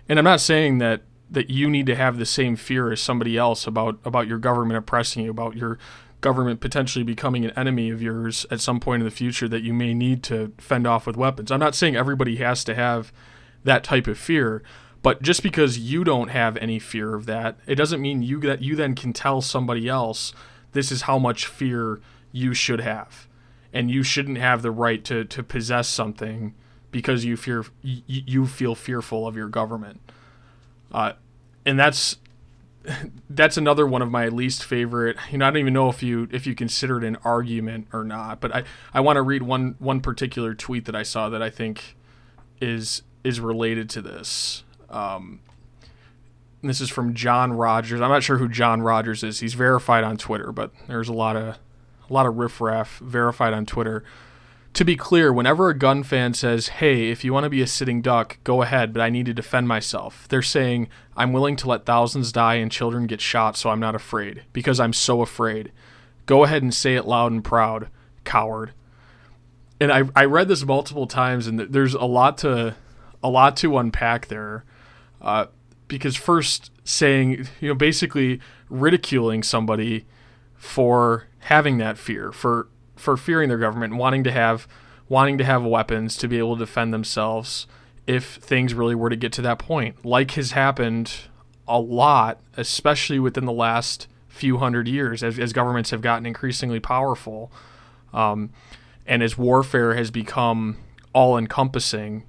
And 0.08 0.18
i'm 0.20 0.26
not 0.26 0.40
saying 0.40 0.78
that 0.80 1.02
that 1.30 1.50
you 1.50 1.70
need 1.70 1.86
to 1.88 1.96
have 1.96 2.18
the 2.18 2.26
same 2.26 2.56
fear 2.56 2.92
as 2.92 3.02
somebody 3.02 3.38
else 3.38 3.66
about 3.68 4.00
about 4.06 4.28
your 4.28 4.38
government 4.38 4.78
oppressing 4.78 5.24
you, 5.24 5.32
about 5.32 5.56
your 5.56 5.78
government 6.22 6.60
potentially 6.60 7.04
becoming 7.04 7.46
an 7.46 7.52
enemy 7.52 7.90
of 7.90 8.02
yours 8.02 8.46
at 8.50 8.60
some 8.60 8.80
point 8.80 9.02
in 9.02 9.06
the 9.06 9.12
future 9.12 9.48
that 9.48 9.62
you 9.62 9.74
may 9.74 9.94
need 9.94 10.24
to 10.24 10.52
fend 10.58 10.88
off 10.88 11.06
with 11.06 11.16
weapons. 11.16 11.52
I'm 11.52 11.60
not 11.60 11.76
saying 11.76 11.96
everybody 11.96 12.38
has 12.38 12.64
to 12.64 12.74
have 12.74 13.12
that 13.64 13.84
type 13.84 14.08
of 14.08 14.18
fear, 14.18 14.64
but 15.04 15.22
just 15.22 15.44
because 15.44 15.78
you 15.78 16.04
don't 16.04 16.30
have 16.30 16.58
any 16.58 16.80
fear 16.80 17.14
of 17.14 17.28
that, 17.28 17.58
it 17.68 17.76
doesn't 17.76 18.02
mean 18.02 18.24
you 18.24 18.40
that 18.40 18.64
you 18.64 18.76
then 18.76 18.96
can 18.96 19.14
tell 19.14 19.42
somebody 19.42 19.88
else 19.88 20.34
this 20.72 20.92
is 20.92 21.04
how 21.04 21.20
much 21.20 21.46
fear 21.46 22.00
you 22.32 22.54
should 22.54 22.82
have. 22.82 23.28
And 23.72 23.92
you 23.92 24.02
shouldn't 24.04 24.38
have 24.38 24.62
the 24.62 24.72
right 24.72 25.04
to 25.06 25.26
to 25.26 25.44
possess 25.44 25.88
something 25.88 26.56
because 26.92 27.26
you 27.26 27.38
fear 27.38 27.66
you, 27.82 28.02
you 28.08 28.48
feel 28.48 28.74
fearful 28.74 29.28
of 29.28 29.36
your 29.36 29.50
government. 29.50 30.00
Uh, 30.92 31.14
and 31.66 31.80
that's 31.80 32.18
that's 33.30 33.58
another 33.58 33.86
one 33.88 34.02
of 34.02 34.12
my 34.12 34.28
least 34.28 34.64
favorite. 34.64 35.18
You 35.32 35.38
know, 35.38 35.48
I 35.48 35.52
don't 35.52 35.60
even 35.60 35.74
know 35.74 35.90
if 35.90 36.04
you 36.04 36.28
if 36.32 36.46
you 36.48 36.56
consider 36.56 36.98
it 36.98 37.04
an 37.04 37.18
argument 37.24 37.88
or 37.94 38.04
not, 38.04 38.40
but 38.40 38.56
I 38.56 38.64
I 38.94 39.02
want 39.02 39.18
to 39.18 39.22
read 39.22 39.44
one 39.44 39.76
one 39.80 40.02
particular 40.02 40.54
tweet 40.54 40.86
that 40.86 40.96
I 40.96 41.04
saw 41.04 41.30
that 41.30 41.42
I 41.42 41.50
think 41.50 41.96
is 42.62 43.04
is 43.24 43.40
related 43.40 43.90
to 43.92 44.02
this. 44.02 44.64
Um, 44.90 45.40
this 46.62 46.82
is 46.82 46.90
from 46.90 47.14
John 47.14 47.54
Rogers. 47.54 48.02
I'm 48.02 48.10
not 48.10 48.24
sure 48.24 48.38
who 48.38 48.48
John 48.48 48.82
Rogers 48.82 49.24
is. 49.24 49.40
He's 49.40 49.54
verified 49.54 50.04
on 50.04 50.18
Twitter, 50.18 50.52
but 50.52 50.72
there's 50.88 51.10
a 51.10 51.14
lot 51.14 51.36
of 51.36 51.58
a 52.10 52.14
lot 52.14 52.26
of 52.26 52.38
riffraff 52.38 53.00
verified 53.00 53.54
on 53.54 53.66
Twitter. 53.66 54.04
To 54.76 54.84
be 54.84 54.98
clear, 54.98 55.32
whenever 55.32 55.70
a 55.70 55.78
gun 55.78 56.04
fan 56.04 56.34
says, 56.34 56.68
"Hey, 56.68 57.10
if 57.10 57.24
you 57.24 57.32
want 57.32 57.46
to 57.46 57.50
be 57.50 57.62
a 57.62 57.68
sitting 57.68 58.02
duck, 58.02 58.40
go 58.44 58.62
ahead, 58.62 58.92
but 58.92 59.02
I 59.02 59.10
need 59.10 59.26
to 59.26 59.34
defend 59.34 59.70
myself," 59.70 60.28
they're 60.28 60.42
saying, 60.42 60.90
"I'm 61.16 61.32
willing 61.32 61.56
to 61.58 61.70
let 61.70 61.86
thousands 61.86 62.34
die 62.34 62.56
and 62.56 62.70
children 62.70 63.08
get 63.08 63.22
shot, 63.22 63.56
so 63.56 63.70
I'm 63.70 63.80
not 63.80 63.96
afraid 63.96 64.44
because 64.52 64.78
I'm 64.82 64.92
so 64.92 65.22
afraid." 65.22 65.72
Go 66.26 66.44
ahead 66.44 66.62
and 66.62 66.74
say 66.74 66.96
it 66.96 67.06
loud 67.06 67.32
and 67.32 67.42
proud, 67.42 67.88
coward. 68.26 68.74
And 69.80 69.94
I 69.94 70.04
I 70.14 70.26
read 70.26 70.50
this 70.50 70.66
multiple 70.66 71.08
times, 71.08 71.48
and 71.48 71.58
there's 71.58 71.94
a 71.94 72.04
lot 72.04 72.38
to 72.40 72.76
a 73.24 73.30
lot 73.30 73.56
to 73.58 73.78
unpack 73.78 74.28
there. 74.28 74.66
Uh, 75.22 75.46
because 75.88 76.18
first 76.18 76.70
saying, 76.84 77.48
you 77.62 77.70
know, 77.70 77.76
basically 77.76 78.42
ridiculing 78.70 79.42
somebody 79.42 80.06
for 80.54 81.28
having 81.40 81.78
that 81.78 81.98
fear, 81.98 82.34
for 82.34 82.68
for 82.96 83.18
fearing 83.18 83.50
their 83.50 83.58
government, 83.58 83.96
wanting 83.96 84.24
to 84.24 84.32
have 84.32 84.68
wanting 85.08 85.38
to 85.38 85.44
have 85.44 85.64
weapons 85.64 86.18
to 86.18 86.28
be 86.28 86.38
able 86.38 86.56
to 86.56 86.66
defend 86.66 86.92
themselves 86.94 87.68
if 88.08 88.36
things 88.36 88.74
really 88.74 88.96
were 88.96 89.10
to 89.10 89.16
get 89.16 89.32
to 89.34 89.42
that 89.42 89.60
point, 89.60 90.04
like 90.06 90.32
has 90.32 90.52
happened 90.52 91.12
a 91.68 91.80
lot, 91.80 92.40
especially 92.56 93.20
within 93.20 93.46
the 93.46 93.52
last 93.52 94.08
few 94.28 94.58
hundred 94.58 94.88
years, 94.88 95.24
as, 95.24 95.40
as 95.40 95.54
governments 95.54 95.90
have 95.92 96.02
gotten 96.02 96.26
increasingly 96.26 96.80
powerful, 96.80 97.52
um, 98.14 98.52
and 99.08 99.24
as 99.24 99.38
warfare 99.38 99.96
has 99.96 100.12
become 100.12 100.78
all 101.14 101.38
encompassing. 101.38 102.24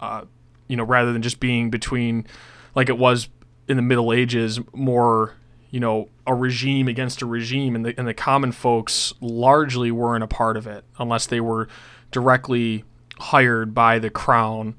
Uh, 0.00 0.22
you 0.66 0.76
know, 0.76 0.84
rather 0.84 1.12
than 1.12 1.22
just 1.22 1.40
being 1.40 1.70
between 1.70 2.26
like 2.74 2.88
it 2.88 2.96
was 2.96 3.28
in 3.68 3.76
the 3.76 3.82
Middle 3.82 4.12
Ages, 4.12 4.58
more 4.72 5.34
you 5.70 5.78
know 5.78 6.08
a 6.30 6.34
regime 6.34 6.86
against 6.86 7.22
a 7.22 7.26
regime, 7.26 7.74
and 7.74 7.84
the 7.84 7.92
and 7.98 8.06
the 8.06 8.14
common 8.14 8.52
folks 8.52 9.12
largely 9.20 9.90
weren't 9.90 10.22
a 10.22 10.28
part 10.28 10.56
of 10.56 10.64
it 10.64 10.84
unless 10.96 11.26
they 11.26 11.40
were 11.40 11.66
directly 12.12 12.84
hired 13.18 13.74
by 13.74 13.98
the 13.98 14.10
crown. 14.10 14.76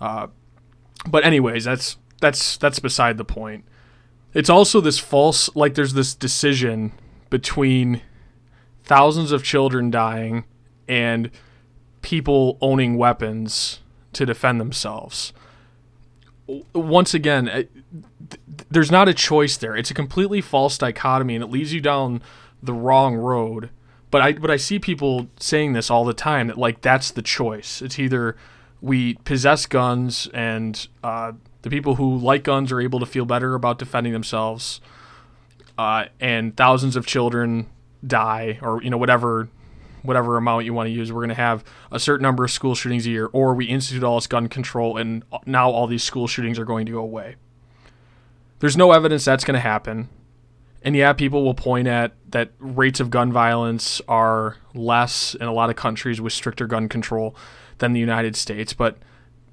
Uh, 0.00 0.28
but 1.06 1.22
anyways, 1.22 1.64
that's 1.64 1.98
that's 2.22 2.56
that's 2.56 2.78
beside 2.78 3.18
the 3.18 3.24
point. 3.24 3.66
It's 4.32 4.48
also 4.48 4.80
this 4.80 4.98
false 4.98 5.54
like 5.54 5.74
there's 5.74 5.92
this 5.92 6.14
decision 6.14 6.92
between 7.28 8.00
thousands 8.82 9.30
of 9.30 9.44
children 9.44 9.90
dying 9.90 10.44
and 10.88 11.30
people 12.00 12.56
owning 12.62 12.96
weapons 12.96 13.80
to 14.14 14.24
defend 14.24 14.58
themselves 14.58 15.34
once 16.74 17.14
again, 17.14 17.68
there's 18.70 18.90
not 18.90 19.08
a 19.08 19.14
choice 19.14 19.56
there. 19.56 19.76
It's 19.76 19.90
a 19.90 19.94
completely 19.94 20.40
false 20.40 20.78
dichotomy, 20.78 21.34
and 21.34 21.44
it 21.44 21.50
leads 21.50 21.72
you 21.72 21.80
down 21.80 22.22
the 22.62 22.72
wrong 22.72 23.14
road. 23.14 23.70
But 24.10 24.22
I 24.22 24.32
but 24.34 24.50
I 24.50 24.56
see 24.56 24.78
people 24.78 25.28
saying 25.40 25.72
this 25.72 25.90
all 25.90 26.04
the 26.04 26.14
time 26.14 26.46
that 26.46 26.58
like 26.58 26.80
that's 26.80 27.10
the 27.10 27.22
choice. 27.22 27.82
It's 27.82 27.98
either 27.98 28.36
we 28.80 29.14
possess 29.24 29.66
guns 29.66 30.28
and 30.32 30.86
uh, 31.02 31.32
the 31.62 31.70
people 31.70 31.96
who 31.96 32.16
like 32.18 32.44
guns 32.44 32.70
are 32.70 32.80
able 32.80 33.00
to 33.00 33.06
feel 33.06 33.24
better 33.24 33.54
about 33.54 33.78
defending 33.78 34.12
themselves, 34.12 34.80
uh, 35.78 36.04
and 36.20 36.56
thousands 36.56 36.96
of 36.96 37.06
children 37.06 37.68
die 38.06 38.58
or 38.62 38.82
you 38.82 38.90
know 38.90 38.98
whatever 38.98 39.48
whatever 40.02 40.36
amount 40.36 40.64
you 40.64 40.74
want 40.74 40.86
to 40.86 40.92
use. 40.92 41.12
We're 41.12 41.20
going 41.20 41.30
to 41.30 41.34
have 41.34 41.64
a 41.90 41.98
certain 41.98 42.22
number 42.22 42.44
of 42.44 42.50
school 42.50 42.74
shootings 42.74 43.06
a 43.06 43.10
year, 43.10 43.28
or 43.32 43.54
we 43.54 43.64
institute 43.64 44.04
all 44.04 44.16
this 44.16 44.26
gun 44.26 44.48
control, 44.48 44.96
and 44.96 45.24
now 45.46 45.70
all 45.70 45.86
these 45.86 46.04
school 46.04 46.26
shootings 46.26 46.58
are 46.58 46.64
going 46.64 46.86
to 46.86 46.92
go 46.92 46.98
away. 46.98 47.36
There's 48.64 48.78
no 48.78 48.92
evidence 48.92 49.26
that's 49.26 49.44
going 49.44 49.56
to 49.56 49.60
happen. 49.60 50.08
And 50.80 50.96
yeah, 50.96 51.12
people 51.12 51.44
will 51.44 51.52
point 51.52 51.86
at 51.86 52.12
that 52.30 52.52
rates 52.58 52.98
of 52.98 53.10
gun 53.10 53.30
violence 53.30 54.00
are 54.08 54.56
less 54.72 55.34
in 55.34 55.46
a 55.46 55.52
lot 55.52 55.68
of 55.68 55.76
countries 55.76 56.18
with 56.18 56.32
stricter 56.32 56.66
gun 56.66 56.88
control 56.88 57.36
than 57.76 57.92
the 57.92 58.00
United 58.00 58.36
States, 58.36 58.72
but 58.72 58.96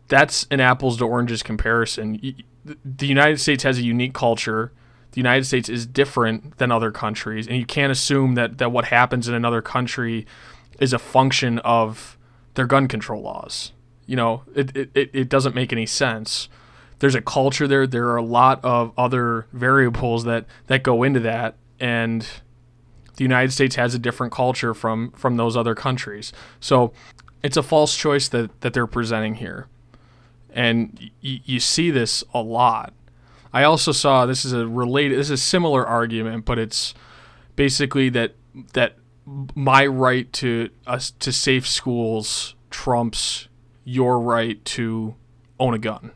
that's 0.08 0.48
an 0.50 0.62
apples 0.62 0.98
to 1.00 1.06
oranges 1.06 1.44
comparison. 1.44 2.22
The 2.64 3.06
United 3.06 3.42
States 3.42 3.64
has 3.64 3.80
a 3.80 3.84
unique 3.84 4.14
culture 4.14 4.72
the 5.12 5.20
United 5.20 5.44
States 5.44 5.68
is 5.68 5.86
different 5.86 6.58
than 6.58 6.72
other 6.72 6.90
countries, 6.90 7.46
and 7.46 7.58
you 7.58 7.66
can't 7.66 7.92
assume 7.92 8.36
that 8.36 8.60
that 8.60 8.72
what 8.72 8.86
happens 8.86 9.28
in 9.28 9.34
another 9.34 9.62
country 9.62 10.26
is 10.80 10.94
a 10.94 11.00
function 11.00 11.60
of 11.60 12.18
their 12.54 12.66
gun 12.66 12.88
control 12.88 13.22
laws. 13.22 13.74
You 14.06 14.16
know, 14.16 14.44
it, 14.56 14.74
it, 14.76 15.10
it 15.14 15.28
doesn't 15.28 15.54
make 15.54 15.74
any 15.74 15.86
sense. 15.86 16.48
There's 17.02 17.16
a 17.16 17.22
culture 17.22 17.68
there. 17.68 17.88
There 17.88 18.10
are 18.10 18.18
a 18.18 18.24
lot 18.24 18.64
of 18.64 18.94
other 18.96 19.48
variables 19.54 20.24
that, 20.26 20.46
that 20.68 20.84
go 20.84 21.02
into 21.02 21.20
that, 21.22 21.56
and 21.80 22.22
the 23.16 23.24
United 23.24 23.52
States 23.52 23.76
has 23.76 23.96
a 23.96 24.00
different 24.00 24.32
culture 24.32 24.76
from 24.76 25.12
from 25.12 25.36
those 25.36 25.58
other 25.58 25.74
countries. 25.74 26.32
So 26.60 26.94
it's 27.42 27.58
a 27.58 27.64
false 27.64 27.98
choice 27.98 28.28
that, 28.30 28.62
that 28.62 28.74
they're 28.74 28.86
presenting 28.86 29.36
here. 29.36 29.68
And 30.54 31.12
y- 31.24 31.42
you 31.44 31.60
see 31.60 31.90
this 31.90 32.24
a 32.36 32.42
lot. 32.42 32.94
I 33.52 33.64
also 33.64 33.92
saw 33.92 34.28
this 34.28 34.46
is 34.46 34.54
a 34.54 34.68
related 34.68 35.18
this 35.18 35.28
is 35.28 35.40
a 35.42 35.44
similar 35.44 35.86
argument, 35.86 36.46
but 36.46 36.60
it's 36.60 36.94
basically 37.56 38.10
that 38.10 38.36
that 38.74 38.98
my 39.56 39.88
right 39.88 40.32
to 40.34 40.70
us 40.86 41.12
to 41.20 41.32
safe 41.32 41.68
schools 41.68 42.54
trumps 42.70 43.48
your 43.84 44.20
right 44.20 44.64
to 44.66 45.16
own 45.60 45.74
a 45.74 45.80
gun. 45.80 46.12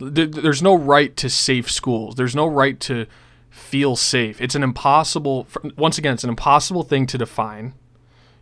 There's 0.00 0.62
no 0.62 0.74
right 0.74 1.16
to 1.16 1.28
safe 1.28 1.70
schools. 1.70 2.14
There's 2.14 2.34
no 2.34 2.46
right 2.46 2.78
to 2.80 3.06
feel 3.50 3.96
safe. 3.96 4.40
It's 4.40 4.54
an 4.54 4.62
impossible 4.62 5.46
once 5.76 5.98
again, 5.98 6.14
it's 6.14 6.24
an 6.24 6.30
impossible 6.30 6.82
thing 6.82 7.06
to 7.06 7.18
define. 7.18 7.74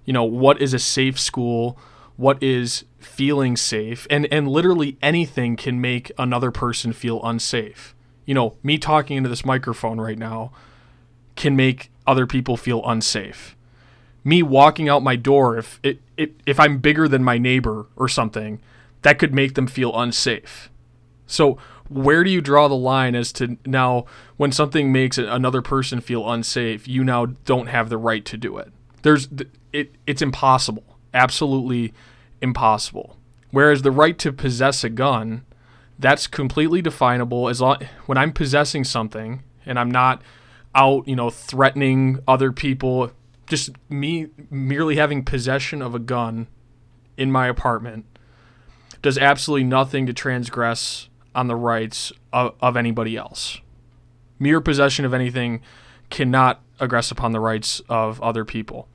You 0.05 0.13
know, 0.13 0.25
what 0.25 0.63
is 0.63 0.73
a 0.73 0.79
safe 0.79 1.19
school? 1.19 1.79
What 2.17 2.43
is 2.43 2.85
feeling 2.99 3.57
safe 3.57 4.07
and 4.11 4.27
and 4.33 4.49
literally 4.49 4.99
anything 5.01 5.57
can 5.57 5.81
make 5.81 6.11
another 6.19 6.51
person 6.51 6.93
feel 6.93 7.23
unsafe 7.23 7.95
you 8.27 8.35
know 8.35 8.57
me 8.63 8.77
talking 8.77 9.17
into 9.17 9.29
this 9.29 9.45
microphone 9.45 10.01
right 10.01 10.19
now 10.19 10.51
can 11.37 11.55
make 11.55 11.91
other 12.09 12.27
people 12.27 12.57
feel 12.57 12.83
unsafe 12.85 13.57
me 14.25 14.43
walking 14.43 14.89
out 14.89 15.03
my 15.03 15.15
door 15.15 15.57
if 15.57 15.79
it, 15.85 16.01
it 16.17 16.35
if 16.45 16.59
i'm 16.59 16.79
bigger 16.79 17.07
than 17.07 17.23
my 17.23 17.39
neighbor 17.39 17.87
or 17.95 18.09
something 18.09 18.61
that 19.03 19.19
could 19.19 19.33
make 19.33 19.55
them 19.55 19.69
feel 19.69 19.97
unsafe 19.97 20.69
so 21.29 21.57
where 21.89 22.25
do 22.25 22.31
you 22.31 22.41
draw 22.41 22.67
the 22.67 22.75
line 22.75 23.15
as 23.15 23.33
to 23.33 23.57
now 23.65 24.05
when 24.37 24.51
something 24.51 24.91
makes 24.91 25.17
another 25.17 25.63
person 25.63 26.01
feel 26.01 26.29
unsafe 26.29 26.89
you 26.89 27.05
now 27.05 27.27
don't 27.27 27.69
have 27.69 27.89
the 27.89 27.97
right 27.97 28.25
to 28.25 28.37
do 28.37 28.59
it 28.59 28.73
there's 29.03 29.29
it 29.73 29.95
it's 30.07 30.21
impossible 30.21 30.99
absolutely 31.15 31.93
impossible. 32.41 33.17
Whereas 33.51 33.83
the 33.83 33.91
right 33.91 34.19
to 34.19 34.33
possess 34.33 34.85
a 34.85 34.89
gun, 34.89 35.45
that's 35.99 36.27
completely 36.27 36.83
definable 36.83 37.49
as 37.49 37.61
long 37.61 37.79
when 38.07 38.19
I'm 38.19 38.33
possessing 38.33 38.85
something 38.85 39.43
and 39.67 39.79
I'm 39.79 39.91
not 39.91 40.23
out, 40.75 41.09
you 41.09 41.17
know, 41.17 41.31
threatening 41.31 42.21
other 42.29 42.53
people, 42.53 43.11
just 43.47 43.71
me 43.89 44.29
merely 44.51 44.97
having 44.97 45.25
possession 45.25 45.83
of 45.83 45.95
a 45.95 45.99
gun 45.99 46.47
in 47.17 47.33
my 47.33 47.49
apartment 47.49 48.05
does 49.03 49.19
absolutely 49.19 49.65
nothing 49.65 50.07
to 50.07 50.13
transgress 50.13 51.08
on 51.35 51.47
the 51.47 51.57
rights 51.57 52.13
of, 52.33 52.55
of 52.61 52.77
anybody 52.77 53.17
else. 53.17 53.61
Mere 54.39 54.61
possession 54.61 55.05
of 55.05 55.15
anything 55.15 55.61
cannot 56.11 56.63
aggress 56.81 57.11
upon 57.11 57.33
the 57.33 57.41
rights 57.41 57.81
of 57.89 58.21
other 58.23 58.45
people. 58.45 58.89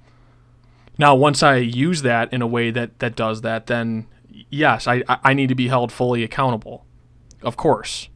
Now, 0.98 1.16
once 1.16 1.42
I 1.44 1.58
use 1.58 2.02
that 2.04 2.32
in 2.32 2.42
a 2.42 2.48
way 2.48 2.72
that 2.72 3.00
that 3.00 3.16
does 3.16 3.42
that, 3.42 3.68
then 3.68 4.08
yes, 4.50 4.88
I 4.88 5.04
I 5.08 5.34
need 5.34 5.50
to 5.50 5.56
be 5.56 5.68
held 5.68 5.92
fully 5.92 6.24
accountable, 6.24 6.86
of 7.42 7.58
course. 7.58 8.10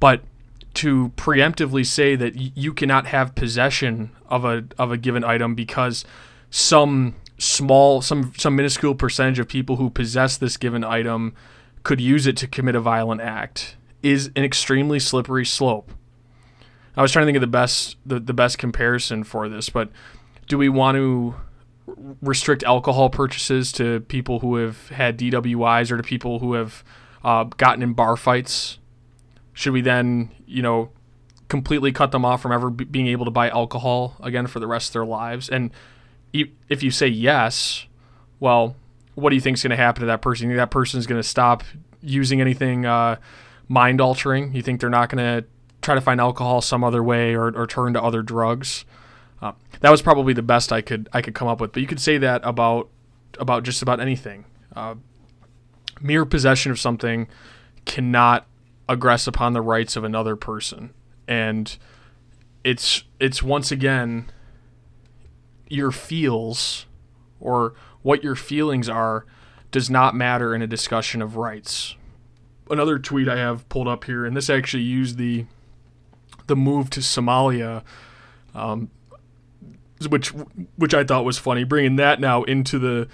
But 0.00 0.22
to 0.74 1.12
preemptively 1.16 1.84
say 1.84 2.16
that 2.16 2.34
you 2.36 2.72
cannot 2.72 3.06
have 3.06 3.34
possession 3.34 4.10
of 4.28 4.44
a 4.44 4.64
of 4.78 4.90
a 4.90 4.96
given 4.96 5.24
item 5.24 5.54
because 5.54 6.04
some 6.50 7.14
small 7.38 8.00
some 8.00 8.32
some 8.36 8.56
minuscule 8.56 8.94
percentage 8.94 9.38
of 9.38 9.48
people 9.48 9.76
who 9.76 9.90
possess 9.90 10.36
this 10.36 10.56
given 10.56 10.84
item 10.84 11.34
could 11.88 12.02
use 12.02 12.26
it 12.26 12.36
to 12.36 12.46
commit 12.46 12.74
a 12.74 12.80
violent 12.80 13.18
act 13.18 13.74
is 14.02 14.30
an 14.36 14.44
extremely 14.44 14.98
slippery 14.98 15.46
slope. 15.46 15.90
I 16.94 17.00
was 17.00 17.10
trying 17.10 17.22
to 17.22 17.26
think 17.28 17.36
of 17.38 17.40
the 17.40 17.46
best 17.46 17.96
the, 18.04 18.20
the 18.20 18.34
best 18.34 18.58
comparison 18.58 19.24
for 19.24 19.48
this, 19.48 19.70
but 19.70 19.88
do 20.48 20.58
we 20.58 20.68
want 20.68 20.96
to 20.96 21.34
restrict 22.20 22.62
alcohol 22.62 23.08
purchases 23.08 23.72
to 23.72 24.00
people 24.00 24.40
who 24.40 24.56
have 24.56 24.90
had 24.90 25.18
DWIs 25.18 25.90
or 25.90 25.96
to 25.96 26.02
people 26.02 26.40
who 26.40 26.52
have 26.52 26.84
uh, 27.24 27.44
gotten 27.44 27.82
in 27.82 27.94
bar 27.94 28.18
fights? 28.18 28.78
Should 29.54 29.72
we 29.72 29.80
then, 29.80 30.30
you 30.46 30.60
know, 30.60 30.90
completely 31.48 31.90
cut 31.90 32.12
them 32.12 32.22
off 32.22 32.42
from 32.42 32.52
ever 32.52 32.68
b- 32.68 32.84
being 32.84 33.06
able 33.06 33.24
to 33.24 33.30
buy 33.30 33.48
alcohol 33.48 34.14
again 34.20 34.46
for 34.46 34.60
the 34.60 34.66
rest 34.66 34.90
of 34.90 34.92
their 34.92 35.06
lives? 35.06 35.48
And 35.48 35.70
if 36.34 36.82
you 36.82 36.90
say 36.90 37.08
yes, 37.08 37.86
well, 38.40 38.76
what 39.18 39.30
do 39.30 39.36
you 39.36 39.40
think 39.40 39.56
is 39.56 39.62
going 39.62 39.70
to 39.70 39.76
happen 39.76 40.00
to 40.00 40.06
that 40.06 40.22
person? 40.22 40.48
You 40.48 40.54
think 40.54 40.60
that 40.60 40.70
person 40.70 40.98
is 40.98 41.06
going 41.06 41.20
to 41.20 41.28
stop 41.28 41.64
using 42.00 42.40
anything 42.40 42.86
uh, 42.86 43.16
mind 43.68 44.00
altering? 44.00 44.54
You 44.54 44.62
think 44.62 44.80
they're 44.80 44.90
not 44.90 45.10
going 45.10 45.42
to 45.42 45.48
try 45.82 45.94
to 45.94 46.00
find 46.00 46.20
alcohol 46.20 46.60
some 46.60 46.84
other 46.84 47.02
way 47.02 47.34
or, 47.34 47.48
or 47.56 47.66
turn 47.66 47.94
to 47.94 48.02
other 48.02 48.22
drugs? 48.22 48.84
Uh, 49.42 49.52
that 49.80 49.90
was 49.90 50.02
probably 50.02 50.32
the 50.32 50.42
best 50.42 50.72
I 50.72 50.80
could 50.80 51.08
I 51.12 51.22
could 51.22 51.34
come 51.34 51.48
up 51.48 51.60
with. 51.60 51.72
But 51.72 51.80
you 51.80 51.88
could 51.88 52.00
say 52.00 52.18
that 52.18 52.40
about 52.44 52.88
about 53.38 53.62
just 53.62 53.82
about 53.82 54.00
anything. 54.00 54.44
Uh, 54.74 54.96
mere 56.00 56.24
possession 56.24 56.70
of 56.72 56.78
something 56.78 57.28
cannot 57.84 58.46
aggress 58.88 59.26
upon 59.28 59.52
the 59.52 59.60
rights 59.60 59.96
of 59.96 60.04
another 60.04 60.34
person, 60.36 60.92
and 61.26 61.76
it's 62.64 63.04
it's 63.20 63.42
once 63.42 63.70
again 63.70 64.30
your 65.68 65.92
feels 65.92 66.86
or 67.40 67.74
what 68.08 68.24
your 68.24 68.34
feelings 68.34 68.88
are 68.88 69.26
does 69.70 69.90
not 69.90 70.14
matter 70.14 70.54
in 70.54 70.62
a 70.62 70.66
discussion 70.66 71.20
of 71.20 71.36
rights. 71.36 71.94
Another 72.70 72.98
tweet 72.98 73.28
I 73.28 73.36
have 73.36 73.68
pulled 73.68 73.86
up 73.86 74.04
here, 74.04 74.24
and 74.24 74.34
this 74.34 74.48
actually 74.48 74.82
used 74.82 75.18
the 75.18 75.44
the 76.46 76.56
move 76.56 76.88
to 76.88 77.00
Somalia, 77.00 77.82
um, 78.54 78.90
which 80.08 80.28
which 80.76 80.94
I 80.94 81.04
thought 81.04 81.26
was 81.26 81.36
funny, 81.36 81.64
bringing 81.64 81.96
that 81.96 82.18
now 82.18 82.44
into 82.44 82.78
the 82.78 83.08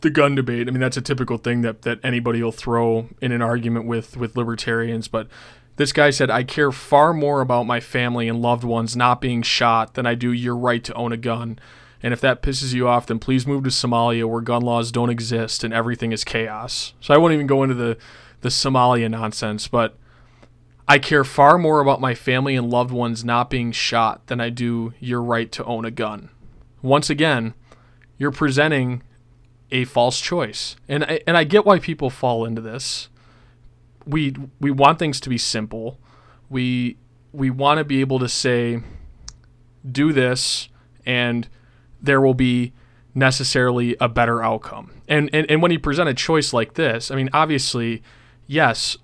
the 0.00 0.10
gun 0.10 0.34
debate. 0.34 0.66
I 0.66 0.72
mean, 0.72 0.80
that's 0.80 0.96
a 0.96 1.02
typical 1.02 1.38
thing 1.38 1.62
that 1.62 1.82
that 1.82 2.00
anybody 2.02 2.42
will 2.42 2.50
throw 2.50 3.08
in 3.22 3.30
an 3.30 3.42
argument 3.42 3.86
with 3.86 4.16
with 4.16 4.36
libertarians, 4.36 5.06
but. 5.06 5.28
This 5.76 5.92
guy 5.92 6.08
said, 6.08 6.30
I 6.30 6.42
care 6.42 6.72
far 6.72 7.12
more 7.12 7.42
about 7.42 7.66
my 7.66 7.80
family 7.80 8.28
and 8.28 8.40
loved 8.40 8.64
ones 8.64 8.96
not 8.96 9.20
being 9.20 9.42
shot 9.42 9.92
than 9.92 10.06
I 10.06 10.14
do 10.14 10.32
your 10.32 10.56
right 10.56 10.82
to 10.82 10.94
own 10.94 11.12
a 11.12 11.18
gun. 11.18 11.58
And 12.06 12.12
if 12.12 12.20
that 12.20 12.40
pisses 12.40 12.72
you 12.72 12.86
off, 12.86 13.06
then 13.06 13.18
please 13.18 13.48
move 13.48 13.64
to 13.64 13.70
Somalia 13.70 14.26
where 14.26 14.40
gun 14.40 14.62
laws 14.62 14.92
don't 14.92 15.10
exist 15.10 15.64
and 15.64 15.74
everything 15.74 16.12
is 16.12 16.22
chaos. 16.22 16.94
So 17.00 17.12
I 17.12 17.16
won't 17.16 17.34
even 17.34 17.48
go 17.48 17.64
into 17.64 17.74
the, 17.74 17.98
the 18.42 18.48
Somalia 18.48 19.10
nonsense, 19.10 19.66
but 19.66 19.98
I 20.86 21.00
care 21.00 21.24
far 21.24 21.58
more 21.58 21.80
about 21.80 22.00
my 22.00 22.14
family 22.14 22.54
and 22.54 22.70
loved 22.70 22.92
ones 22.92 23.24
not 23.24 23.50
being 23.50 23.72
shot 23.72 24.24
than 24.28 24.40
I 24.40 24.50
do 24.50 24.94
your 25.00 25.20
right 25.20 25.50
to 25.50 25.64
own 25.64 25.84
a 25.84 25.90
gun. 25.90 26.28
Once 26.80 27.10
again, 27.10 27.54
you're 28.18 28.30
presenting 28.30 29.02
a 29.72 29.84
false 29.84 30.20
choice. 30.20 30.76
And 30.88 31.02
I, 31.02 31.20
and 31.26 31.36
I 31.36 31.42
get 31.42 31.66
why 31.66 31.80
people 31.80 32.08
fall 32.08 32.44
into 32.44 32.62
this. 32.62 33.08
We 34.06 34.32
we 34.60 34.70
want 34.70 35.00
things 35.00 35.18
to 35.22 35.28
be 35.28 35.38
simple. 35.38 35.98
We 36.48 36.98
we 37.32 37.50
want 37.50 37.78
to 37.78 37.84
be 37.84 38.00
able 38.00 38.20
to 38.20 38.28
say 38.28 38.80
do 39.84 40.12
this 40.12 40.68
and 41.04 41.48
there 42.00 42.20
will 42.20 42.34
be 42.34 42.72
necessarily 43.14 43.96
a 44.00 44.08
better 44.08 44.42
outcome. 44.42 44.90
And, 45.08 45.30
and 45.32 45.50
and 45.50 45.62
when 45.62 45.70
you 45.70 45.78
present 45.78 46.08
a 46.08 46.14
choice 46.14 46.52
like 46.52 46.74
this, 46.74 47.10
I 47.10 47.14
mean, 47.14 47.30
obviously, 47.32 48.02
yes, 48.46 48.96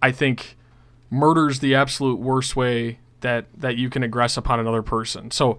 I 0.00 0.12
think 0.12 0.56
murder's 1.10 1.58
the 1.58 1.74
absolute 1.74 2.18
worst 2.20 2.56
way 2.56 2.98
that 3.20 3.46
that 3.56 3.76
you 3.76 3.90
can 3.90 4.02
aggress 4.02 4.36
upon 4.36 4.60
another 4.60 4.82
person. 4.82 5.30
So 5.30 5.58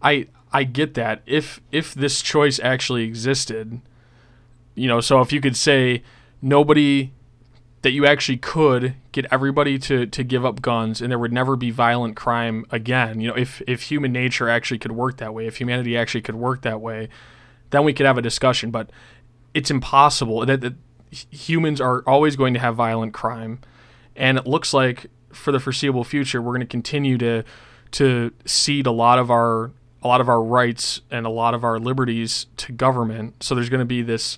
I 0.00 0.28
I 0.52 0.64
get 0.64 0.94
that. 0.94 1.22
If 1.26 1.60
if 1.70 1.94
this 1.94 2.22
choice 2.22 2.60
actually 2.60 3.04
existed, 3.04 3.80
you 4.74 4.88
know, 4.88 5.00
so 5.00 5.20
if 5.20 5.32
you 5.32 5.40
could 5.40 5.56
say 5.56 6.02
nobody 6.40 7.12
that 7.82 7.90
you 7.90 8.06
actually 8.06 8.38
could 8.38 8.94
get 9.10 9.26
everybody 9.30 9.78
to, 9.78 10.06
to 10.06 10.24
give 10.24 10.44
up 10.44 10.62
guns 10.62 11.02
and 11.02 11.10
there 11.10 11.18
would 11.18 11.32
never 11.32 11.56
be 11.56 11.70
violent 11.70 12.16
crime 12.16 12.64
again. 12.70 13.20
You 13.20 13.28
know, 13.28 13.36
if, 13.36 13.60
if 13.66 13.82
human 13.82 14.12
nature 14.12 14.48
actually 14.48 14.78
could 14.78 14.92
work 14.92 15.18
that 15.18 15.34
way, 15.34 15.46
if 15.46 15.56
humanity 15.56 15.96
actually 15.96 16.22
could 16.22 16.36
work 16.36 16.62
that 16.62 16.80
way, 16.80 17.08
then 17.70 17.84
we 17.84 17.92
could 17.92 18.06
have 18.06 18.18
a 18.18 18.22
discussion. 18.22 18.70
But 18.70 18.90
it's 19.52 19.70
impossible. 19.70 20.46
That, 20.46 20.60
that 20.60 20.74
humans 21.10 21.80
are 21.80 22.02
always 22.06 22.36
going 22.36 22.54
to 22.54 22.60
have 22.60 22.76
violent 22.76 23.12
crime, 23.12 23.60
and 24.16 24.38
it 24.38 24.46
looks 24.46 24.72
like 24.72 25.06
for 25.32 25.50
the 25.52 25.60
foreseeable 25.60 26.04
future 26.04 26.42
we're 26.42 26.52
going 26.52 26.60
to 26.60 26.66
continue 26.66 27.16
to 27.16 27.42
to 27.90 28.30
cede 28.44 28.86
a 28.86 28.92
lot 28.92 29.18
of 29.18 29.30
our 29.30 29.70
a 30.02 30.08
lot 30.08 30.20
of 30.20 30.28
our 30.28 30.42
rights 30.42 31.00
and 31.10 31.26
a 31.26 31.30
lot 31.30 31.54
of 31.54 31.64
our 31.64 31.78
liberties 31.78 32.46
to 32.56 32.72
government. 32.72 33.42
So 33.42 33.54
there's 33.54 33.68
going 33.68 33.80
to 33.80 33.84
be 33.84 34.02
this 34.02 34.36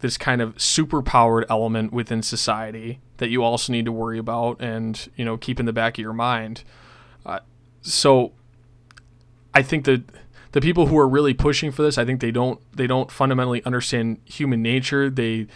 this 0.00 0.16
kind 0.16 0.40
of 0.40 0.54
superpowered 0.56 1.44
element 1.50 1.92
within 1.92 2.22
society 2.22 3.00
that 3.18 3.30
you 3.30 3.42
also 3.42 3.72
need 3.72 3.84
to 3.84 3.92
worry 3.92 4.18
about 4.18 4.60
and 4.60 5.08
you 5.16 5.24
know 5.24 5.36
keep 5.36 5.60
in 5.60 5.66
the 5.66 5.72
back 5.72 5.98
of 5.98 6.02
your 6.02 6.12
mind. 6.12 6.62
Uh, 7.26 7.40
so 7.82 8.32
I 9.54 9.62
think 9.62 9.84
that 9.86 10.02
the 10.52 10.60
people 10.60 10.86
who 10.86 10.98
are 10.98 11.08
really 11.08 11.34
pushing 11.34 11.70
for 11.70 11.82
this, 11.82 11.98
I 11.98 12.04
think 12.04 12.20
they 12.20 12.30
don't 12.30 12.60
they 12.74 12.86
don't 12.86 13.10
fundamentally 13.10 13.64
understand 13.64 14.18
human 14.24 14.62
nature. 14.62 15.10
They 15.10 15.46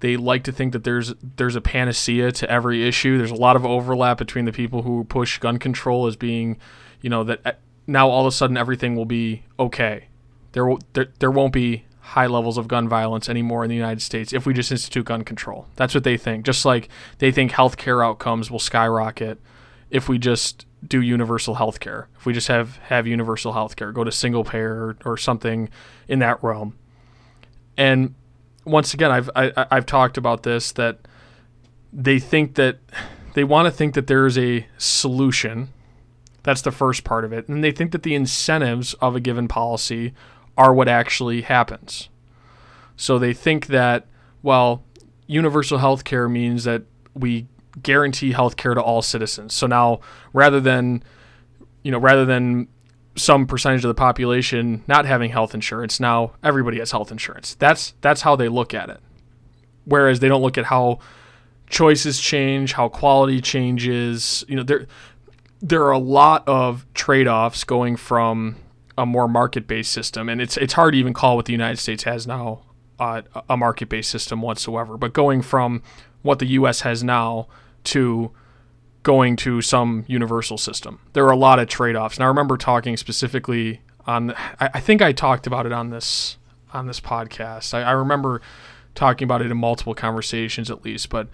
they 0.00 0.16
like 0.16 0.42
to 0.44 0.52
think 0.52 0.72
that 0.72 0.84
there's 0.84 1.14
there's 1.36 1.56
a 1.56 1.60
panacea 1.60 2.32
to 2.32 2.50
every 2.50 2.86
issue. 2.86 3.18
There's 3.18 3.30
a 3.30 3.36
lot 3.36 3.56
of 3.56 3.64
overlap 3.64 4.18
between 4.18 4.44
the 4.44 4.52
people 4.52 4.82
who 4.82 5.04
push 5.04 5.38
gun 5.38 5.58
control 5.58 6.06
as 6.06 6.16
being, 6.16 6.58
you 7.00 7.10
know, 7.10 7.24
that 7.24 7.40
uh, 7.44 7.52
now 7.86 8.08
all 8.08 8.26
of 8.26 8.26
a 8.26 8.32
sudden 8.32 8.56
everything 8.56 8.96
will 8.96 9.04
be 9.04 9.44
okay. 9.58 10.08
There 10.52 10.74
there, 10.94 11.08
there 11.20 11.30
won't 11.30 11.52
be 11.52 11.84
high 12.02 12.26
levels 12.26 12.58
of 12.58 12.66
gun 12.68 12.88
violence 12.88 13.28
anymore 13.28 13.62
in 13.64 13.70
the 13.70 13.76
United 13.76 14.02
States 14.02 14.32
if 14.32 14.44
we 14.44 14.52
just 14.52 14.72
institute 14.72 15.06
gun 15.06 15.22
control. 15.22 15.66
That's 15.76 15.94
what 15.94 16.04
they 16.04 16.16
think. 16.16 16.44
Just 16.44 16.64
like 16.64 16.88
they 17.18 17.30
think 17.30 17.52
healthcare 17.52 18.04
outcomes 18.04 18.50
will 18.50 18.58
skyrocket 18.58 19.40
if 19.88 20.08
we 20.08 20.18
just 20.18 20.66
do 20.86 21.00
universal 21.00 21.56
healthcare. 21.56 22.06
If 22.18 22.26
we 22.26 22.32
just 22.32 22.48
have 22.48 22.76
have 22.78 23.06
universal 23.06 23.52
healthcare, 23.52 23.94
go 23.94 24.02
to 24.02 24.10
single 24.10 24.42
payer 24.42 24.96
or, 25.04 25.12
or 25.12 25.16
something 25.16 25.68
in 26.08 26.18
that 26.18 26.42
realm. 26.42 26.76
And 27.76 28.14
once 28.64 28.92
again, 28.92 29.12
I've 29.12 29.30
I, 29.36 29.44
have 29.44 29.68
i 29.70 29.74
have 29.76 29.86
talked 29.86 30.18
about 30.18 30.42
this 30.42 30.72
that 30.72 30.98
they 31.92 32.18
think 32.18 32.56
that 32.56 32.78
they 33.34 33.44
want 33.44 33.66
to 33.66 33.70
think 33.70 33.94
that 33.94 34.08
there 34.08 34.26
is 34.26 34.36
a 34.36 34.66
solution. 34.76 35.68
That's 36.42 36.62
the 36.62 36.72
first 36.72 37.04
part 37.04 37.24
of 37.24 37.32
it, 37.32 37.48
and 37.48 37.62
they 37.62 37.70
think 37.70 37.92
that 37.92 38.02
the 38.02 38.16
incentives 38.16 38.94
of 38.94 39.14
a 39.14 39.20
given 39.20 39.46
policy 39.46 40.12
are 40.56 40.74
what 40.74 40.88
actually 40.88 41.42
happens. 41.42 42.08
So 42.96 43.18
they 43.18 43.32
think 43.32 43.66
that, 43.68 44.06
well, 44.42 44.84
universal 45.26 45.78
health 45.78 46.04
care 46.04 46.28
means 46.28 46.64
that 46.64 46.82
we 47.14 47.46
guarantee 47.82 48.32
health 48.32 48.56
care 48.56 48.74
to 48.74 48.82
all 48.82 49.02
citizens. 49.02 49.54
So 49.54 49.66
now 49.66 50.00
rather 50.32 50.60
than 50.60 51.02
you 51.82 51.90
know, 51.90 51.98
rather 51.98 52.24
than 52.24 52.68
some 53.16 53.46
percentage 53.46 53.84
of 53.84 53.88
the 53.88 53.94
population 53.94 54.82
not 54.86 55.04
having 55.04 55.30
health 55.30 55.54
insurance, 55.54 56.00
now 56.00 56.32
everybody 56.42 56.78
has 56.78 56.90
health 56.90 57.10
insurance. 57.10 57.54
That's 57.54 57.94
that's 58.00 58.22
how 58.22 58.36
they 58.36 58.48
look 58.48 58.72
at 58.74 58.88
it. 58.88 59.00
Whereas 59.84 60.20
they 60.20 60.28
don't 60.28 60.42
look 60.42 60.58
at 60.58 60.66
how 60.66 61.00
choices 61.68 62.20
change, 62.20 62.72
how 62.72 62.88
quality 62.88 63.40
changes. 63.40 64.44
You 64.48 64.56
know, 64.56 64.62
there 64.62 64.86
there 65.60 65.82
are 65.84 65.92
a 65.92 65.98
lot 65.98 66.46
of 66.48 66.86
trade-offs 66.94 67.64
going 67.64 67.96
from 67.96 68.56
a 68.98 69.06
more 69.06 69.28
market-based 69.28 69.90
system, 69.90 70.28
and 70.28 70.40
it's 70.40 70.56
it's 70.56 70.74
hard 70.74 70.92
to 70.94 70.98
even 70.98 71.14
call 71.14 71.36
what 71.36 71.46
the 71.46 71.52
United 71.52 71.78
States 71.78 72.04
has 72.04 72.26
now 72.26 72.62
uh, 72.98 73.22
a 73.48 73.56
market-based 73.56 74.10
system 74.10 74.42
whatsoever. 74.42 74.96
But 74.96 75.12
going 75.12 75.42
from 75.42 75.82
what 76.22 76.38
the 76.38 76.46
U.S. 76.46 76.82
has 76.82 77.02
now 77.02 77.48
to 77.84 78.30
going 79.02 79.34
to 79.36 79.60
some 79.60 80.04
universal 80.06 80.58
system, 80.58 81.00
there 81.12 81.24
are 81.26 81.32
a 81.32 81.36
lot 81.36 81.58
of 81.58 81.68
trade-offs. 81.68 82.16
And 82.16 82.24
I 82.24 82.28
remember 82.28 82.56
talking 82.56 82.96
specifically 82.96 83.80
on. 84.06 84.32
I, 84.60 84.70
I 84.74 84.80
think 84.80 85.02
I 85.02 85.12
talked 85.12 85.46
about 85.46 85.66
it 85.66 85.72
on 85.72 85.90
this 85.90 86.36
on 86.72 86.86
this 86.86 87.00
podcast. 87.00 87.74
I, 87.74 87.82
I 87.82 87.92
remember 87.92 88.40
talking 88.94 89.24
about 89.24 89.40
it 89.42 89.50
in 89.50 89.56
multiple 89.56 89.94
conversations 89.94 90.70
at 90.70 90.84
least, 90.84 91.08
but 91.08 91.28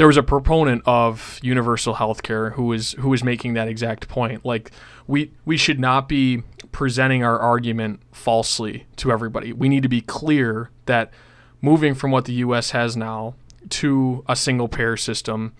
there 0.00 0.06
was 0.06 0.16
a 0.16 0.22
proponent 0.22 0.80
of 0.86 1.38
universal 1.42 1.92
health 1.92 2.22
care 2.22 2.52
who 2.52 2.64
was 2.64 2.92
who 2.92 3.10
was 3.10 3.22
making 3.22 3.52
that 3.52 3.68
exact 3.68 4.08
point. 4.08 4.46
Like 4.46 4.70
we 5.06 5.30
we 5.44 5.58
should 5.58 5.78
not 5.78 6.08
be 6.08 6.42
presenting 6.72 7.22
our 7.22 7.38
argument 7.38 8.00
falsely 8.10 8.86
to 8.96 9.12
everybody. 9.12 9.52
We 9.52 9.68
need 9.68 9.82
to 9.82 9.90
be 9.90 10.00
clear 10.00 10.70
that 10.86 11.12
moving 11.60 11.94
from 11.94 12.12
what 12.12 12.24
the 12.24 12.32
US 12.32 12.70
has 12.70 12.96
now 12.96 13.34
to 13.68 14.24
a 14.26 14.34
single 14.34 14.68
payer 14.68 14.96
system, 14.96 15.52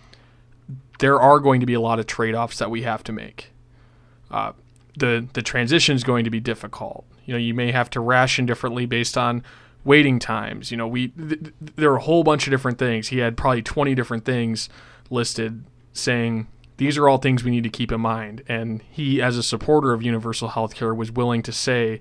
there 1.01 1.21
are 1.21 1.39
going 1.39 1.61
to 1.61 1.67
be 1.67 1.75
a 1.75 1.81
lot 1.81 1.99
of 1.99 2.07
trade-offs 2.07 2.57
that 2.61 2.71
we 2.71 2.81
have 2.81 3.05
to 3.05 3.13
make. 3.13 3.51
Uh, 4.31 4.53
the 4.97 5.29
the 5.35 5.43
transition 5.43 5.95
is 5.95 6.03
going 6.03 6.25
to 6.25 6.31
be 6.31 6.41
difficult. 6.41 7.05
You 7.27 7.35
know, 7.35 7.39
you 7.39 7.53
may 7.53 7.73
have 7.73 7.91
to 7.91 8.01
ration 8.01 8.47
differently 8.47 8.87
based 8.87 9.19
on 9.19 9.45
waiting 9.85 10.19
times. 10.19 10.71
You 10.71 10.77
know, 10.77 10.87
we 10.87 11.09
th- 11.09 11.53
there 11.77 11.91
are 11.93 11.97
a 11.97 12.03
whole 12.03 12.23
bunch 12.23 12.47
of 12.47 12.51
different 12.51 12.79
things. 12.79 13.09
He 13.09 13.19
had 13.19 13.37
probably 13.37 13.63
20 13.63 13.95
different 13.95 14.25
things 14.25 14.69
listed 15.11 15.65
saying 15.93 16.47
these 16.77 16.97
are 16.97 17.09
all 17.09 17.19
things 17.19 17.45
we 17.45 17.51
need 17.51 17.65
to 17.65 17.71
keep 17.71 17.93
in 17.93 18.01
mind. 18.01 18.43
And 18.49 18.83
he, 18.91 19.21
as 19.21 19.37
a 19.37 19.43
supporter 19.43 19.93
of 19.93 20.03
universal 20.03 20.49
health 20.49 20.75
care, 20.75 20.95
was 20.95 21.13
willing 21.13 21.43
to 21.43 21.53
say, 21.53 22.01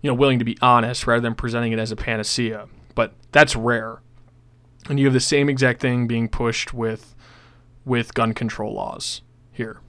you 0.00 0.10
know, 0.10 0.14
willing 0.14 0.38
to 0.38 0.44
be 0.44 0.56
honest 0.62 1.06
rather 1.06 1.20
than 1.20 1.34
presenting 1.34 1.72
it 1.72 1.78
as 1.78 1.92
a 1.92 1.96
panacea. 1.96 2.66
But 2.94 3.12
that's 3.32 3.54
rare. 3.56 4.00
And 4.88 4.98
you 4.98 5.06
have 5.06 5.12
the 5.12 5.20
same 5.20 5.48
exact 5.48 5.80
thing 5.80 6.06
being 6.06 6.28
pushed 6.28 6.72
with 6.72 7.14
with 7.84 8.14
gun 8.14 8.32
control 8.32 8.74
laws 8.74 9.22
here. 9.52 9.80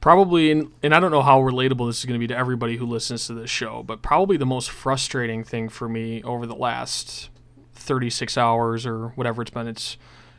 Probably, 0.00 0.52
and, 0.52 0.72
and 0.82 0.94
I 0.94 1.00
don't 1.00 1.10
know 1.10 1.22
how 1.22 1.40
relatable 1.40 1.88
this 1.88 1.98
is 1.98 2.04
going 2.04 2.18
to 2.18 2.22
be 2.22 2.28
to 2.28 2.36
everybody 2.36 2.76
who 2.76 2.86
listens 2.86 3.26
to 3.26 3.34
this 3.34 3.50
show, 3.50 3.82
but 3.82 4.00
probably 4.00 4.36
the 4.36 4.46
most 4.46 4.70
frustrating 4.70 5.42
thing 5.42 5.68
for 5.68 5.88
me 5.88 6.22
over 6.22 6.46
the 6.46 6.54
last 6.54 7.30
36 7.74 8.38
hours 8.38 8.86
or 8.86 9.08
whatever 9.10 9.42
it's 9.42 9.50
been, 9.50 9.66
it's 9.66 9.96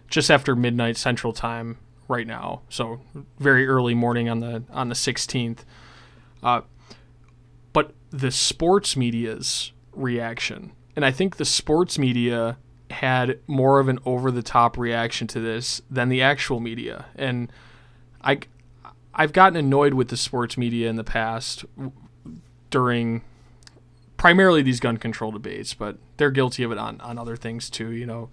just 0.07 0.31
after 0.31 0.55
midnight 0.55 0.95
Central 0.95 1.33
Time 1.33 1.77
right 2.07 2.25
now, 2.25 2.61
so 2.69 3.01
very 3.37 3.67
early 3.67 3.93
morning 3.93 4.29
on 4.29 4.39
the 4.39 4.63
on 4.71 4.89
the 4.89 4.95
16th. 4.95 5.59
Uh, 6.41 6.61
but 7.73 7.93
the 8.09 8.31
sports 8.31 8.95
media's 8.95 9.71
reaction, 9.93 10.71
and 10.95 11.05
I 11.05 11.11
think 11.11 11.37
the 11.37 11.45
sports 11.45 11.99
media 11.99 12.57
had 12.91 13.39
more 13.45 13.79
of 13.79 13.87
an 13.87 13.99
over 14.05 14.31
the 14.31 14.41
top 14.41 14.77
reaction 14.77 15.27
to 15.27 15.39
this 15.39 15.81
than 15.89 16.09
the 16.09 16.21
actual 16.21 16.59
media. 16.59 17.05
And 17.15 17.51
I 18.21 18.39
I've 19.13 19.33
gotten 19.33 19.57
annoyed 19.57 19.93
with 19.93 20.09
the 20.09 20.17
sports 20.17 20.57
media 20.57 20.89
in 20.89 20.95
the 20.95 21.03
past 21.03 21.65
during 22.69 23.23
primarily 24.17 24.61
these 24.61 24.79
gun 24.79 24.97
control 24.97 25.31
debates, 25.31 25.73
but 25.73 25.97
they're 26.17 26.31
guilty 26.31 26.63
of 26.63 26.71
it 26.71 26.77
on, 26.77 26.99
on 27.01 27.17
other 27.17 27.35
things 27.35 27.69
too. 27.69 27.91
You 27.91 28.05
know, 28.05 28.29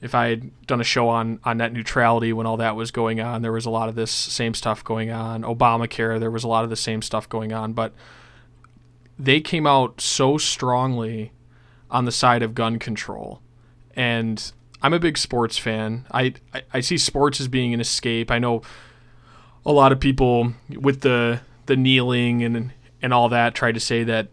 if 0.00 0.14
I 0.14 0.28
had 0.28 0.66
done 0.66 0.80
a 0.80 0.84
show 0.84 1.08
on, 1.08 1.40
on 1.44 1.58
net 1.58 1.72
neutrality 1.72 2.32
when 2.32 2.46
all 2.46 2.56
that 2.56 2.76
was 2.76 2.90
going 2.90 3.20
on, 3.20 3.42
there 3.42 3.52
was 3.52 3.66
a 3.66 3.70
lot 3.70 3.88
of 3.88 3.94
this 3.94 4.10
same 4.10 4.54
stuff 4.54 4.82
going 4.84 5.10
on. 5.10 5.42
Obamacare, 5.42 6.18
there 6.18 6.30
was 6.30 6.44
a 6.44 6.48
lot 6.48 6.64
of 6.64 6.70
the 6.70 6.76
same 6.76 7.02
stuff 7.02 7.28
going 7.28 7.52
on, 7.52 7.72
but 7.72 7.92
they 9.18 9.40
came 9.40 9.66
out 9.66 10.00
so 10.00 10.38
strongly 10.38 11.32
on 11.90 12.04
the 12.04 12.12
side 12.12 12.42
of 12.42 12.54
gun 12.54 12.78
control 12.78 13.40
and 13.98 14.52
I'm 14.80 14.94
a 14.94 15.00
big 15.00 15.18
sports 15.18 15.58
fan. 15.58 16.06
I, 16.12 16.34
I, 16.54 16.62
I 16.74 16.80
see 16.80 16.96
sports 16.96 17.40
as 17.40 17.48
being 17.48 17.74
an 17.74 17.80
escape. 17.80 18.30
I 18.30 18.38
know 18.38 18.62
a 19.68 19.72
lot 19.72 19.92
of 19.92 20.00
people 20.00 20.54
with 20.68 21.02
the 21.02 21.40
the 21.66 21.76
kneeling 21.76 22.42
and 22.42 22.72
and 23.02 23.14
all 23.14 23.28
that 23.28 23.54
tried 23.54 23.72
to 23.72 23.80
say 23.80 24.02
that 24.02 24.28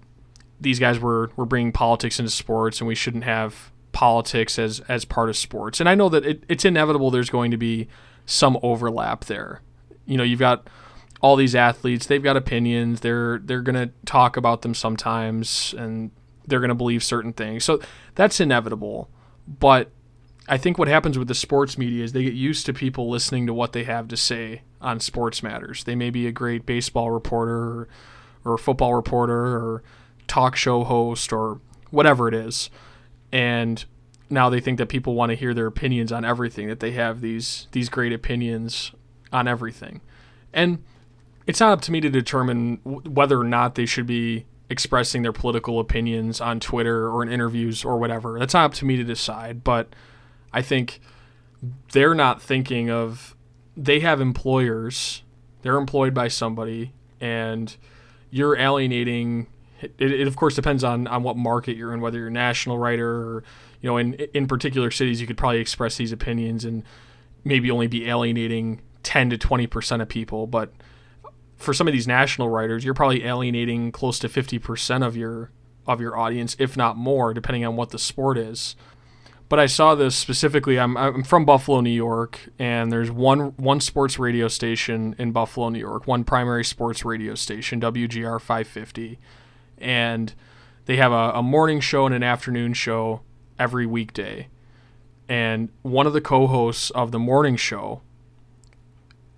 these 0.60 0.80
guys 0.80 0.98
were 0.98 1.30
were 1.36 1.46
bringing 1.46 1.72
politics 1.72 2.18
into 2.20 2.32
sports 2.32 2.80
and 2.80 2.88
we 2.88 2.96
shouldn't 2.96 3.26
have 3.26 3.72
politics 3.92 4.58
as 4.58 4.80
as 4.88 5.06
part 5.06 5.30
of 5.30 5.38
sports. 5.38 5.80
And 5.80 5.90
I 5.90 5.94
know 5.94 6.10
that 6.10 6.26
it, 6.26 6.44
it's 6.48 6.66
inevitable. 6.66 7.12
There's 7.12 7.30
going 7.30 7.52
to 7.52 7.58
be 7.58 7.88
some 8.26 8.58
overlap 8.64 9.26
there. 9.26 9.62
You 10.06 10.18
know, 10.18 10.24
you've 10.24 10.40
got 10.40 10.68
all 11.22 11.36
these 11.36 11.54
athletes. 11.54 12.06
They've 12.06 12.24
got 12.24 12.38
opinions. 12.38 13.02
They're 13.02 13.40
they're 13.40 13.62
gonna 13.62 13.92
talk 14.06 14.38
about 14.38 14.62
them 14.62 14.74
sometimes, 14.74 15.76
and 15.78 16.12
they're 16.48 16.62
gonna 16.62 16.76
believe 16.76 17.04
certain 17.04 17.34
things. 17.34 17.66
So 17.66 17.82
that's 18.16 18.40
inevitable. 18.40 19.10
But 19.48 19.92
I 20.48 20.58
think 20.58 20.78
what 20.78 20.88
happens 20.88 21.18
with 21.18 21.28
the 21.28 21.36
sports 21.36 21.78
media 21.78 22.04
is 22.04 22.14
they 22.14 22.24
get 22.24 22.34
used 22.34 22.66
to 22.68 22.74
people 22.74 23.10
listening 23.10 23.48
to 23.48 23.54
what 23.54 23.74
they 23.74 23.84
have 23.86 24.08
to 24.10 24.18
say 24.18 24.62
on 24.80 25.00
sports 25.00 25.42
matters. 25.42 25.84
They 25.84 25.96
may 25.96 26.12
be 26.12 26.28
a 26.28 26.32
great 26.32 26.66
baseball 26.66 27.10
reporter 27.10 27.58
or, 27.58 27.88
or 28.44 28.58
football 28.58 28.94
reporter 28.94 29.34
or 29.34 29.84
talk 30.28 30.56
show 30.56 30.84
host 30.84 31.34
or 31.34 31.60
whatever 31.90 32.28
it 32.28 32.36
is. 32.36 32.70
And 33.32 33.84
now 34.30 34.50
they 34.50 34.60
think 34.60 34.78
that 34.78 34.88
people 34.88 35.16
want 35.16 35.32
to 35.32 35.36
hear 35.36 35.54
their 35.54 35.68
opinions 35.68 36.12
on 36.12 36.24
everything, 36.24 36.68
that 36.68 36.80
they 36.80 36.92
have 36.92 37.22
these 37.22 37.68
these 37.72 37.90
great 37.90 38.14
opinions 38.14 38.92
on 39.34 39.48
everything. 39.48 40.02
And 40.54 40.84
it's 41.48 41.60
not 41.60 41.72
up 41.72 41.82
to 41.82 41.92
me 41.92 42.02
to 42.02 42.10
determine 42.10 42.78
whether 42.84 43.40
or 43.40 43.44
not 43.44 43.76
they 43.76 43.86
should 43.86 44.08
be 44.08 44.46
expressing 44.70 45.22
their 45.22 45.34
political 45.34 45.80
opinions 45.80 46.42
on 46.42 46.60
Twitter 46.60 47.10
or 47.10 47.22
in 47.22 47.30
interviews 47.30 47.86
or 47.86 47.98
whatever. 47.98 48.40
That's 48.40 48.54
not 48.54 48.66
up 48.66 48.74
to 48.76 48.86
me 48.86 48.96
to 48.98 49.04
decide, 49.04 49.64
but 49.64 49.90
I 50.56 50.62
think 50.62 51.02
they're 51.92 52.16
not 52.16 52.42
thinking 52.42 52.90
of 52.90 53.36
they 53.76 54.00
have 54.00 54.22
employers, 54.22 55.22
they're 55.62 55.78
employed 55.78 56.14
by 56.14 56.30
somebody, 56.30 56.94
and 57.20 57.76
you're 58.30 58.58
alienating. 58.58 59.48
It, 59.82 60.00
it 60.00 60.28
of 60.28 60.38
course 60.38 60.56
depends 60.56 60.84
on, 60.84 61.08
on 61.08 61.24
what 61.24 61.36
market 61.36 61.76
you're 61.76 61.94
in, 61.94 62.00
whether 62.00 62.18
you're 62.18 62.30
a 62.30 62.32
national 62.32 62.80
writer 62.80 63.10
or 63.10 63.44
you 63.82 63.90
know 63.90 63.98
in 63.98 64.14
in 64.34 64.48
particular 64.48 64.90
cities 64.92 65.20
you 65.20 65.28
could 65.28 65.38
probably 65.38 65.60
express 65.60 65.98
these 65.98 66.14
opinions 66.14 66.64
and 66.64 66.84
maybe 67.44 67.70
only 67.70 67.88
be 67.88 68.08
alienating 68.08 68.82
10 69.04 69.32
to 69.32 69.38
20 69.38 69.68
percent 69.68 70.02
of 70.02 70.08
people, 70.08 70.48
but 70.48 70.72
for 71.58 71.74
some 71.74 71.86
of 71.88 71.94
these 71.94 72.08
national 72.08 72.50
writers, 72.50 72.86
you're 72.86 72.94
probably 72.94 73.26
alienating 73.26 73.92
close 73.92 74.20
to 74.20 74.30
50% 74.30 75.06
of 75.06 75.18
your 75.18 75.52
of 75.86 76.00
your 76.00 76.18
audience, 76.18 76.56
if 76.60 76.78
not 76.78 76.96
more, 76.96 77.34
depending 77.34 77.66
on 77.66 77.76
what 77.76 77.90
the 77.90 78.00
sport 78.00 78.38
is. 78.38 78.78
But 79.48 79.60
I 79.60 79.68
saw 79.68 79.94
this 79.94 80.16
specifically. 80.16 80.80
I'm, 80.80 80.98
I'm 80.98 81.24
from 81.24 81.46
Buffalo, 81.46 81.80
New 81.82 81.92
York, 81.92 82.40
and 82.58 82.92
there's 82.92 83.12
one 83.12 83.56
one 83.58 83.80
sports 83.80 84.18
radio 84.18 84.48
station 84.48 85.16
in 85.20 85.32
Buffalo, 85.32 85.70
New 85.70 85.80
York, 85.80 86.08
one 86.08 86.24
primary 86.24 86.66
sports 86.66 87.06
radio 87.06 87.36
station, 87.36 87.80
WGR 87.80 88.42
550, 88.42 89.20
and 89.78 90.34
they 90.86 90.96
have 90.96 91.12
a, 91.12 91.32
a 91.36 91.44
morning 91.44 91.80
show 91.80 92.06
and 92.08 92.16
an 92.16 92.24
afternoon 92.24 92.74
show 92.74 93.22
every 93.60 93.86
weekday. 93.86 94.48
And 95.28 95.70
one 95.82 96.08
of 96.08 96.14
the 96.14 96.22
co-hosts 96.22 96.90
of 96.92 97.12
the 97.12 97.20
morning 97.20 97.56
show, 97.56 98.02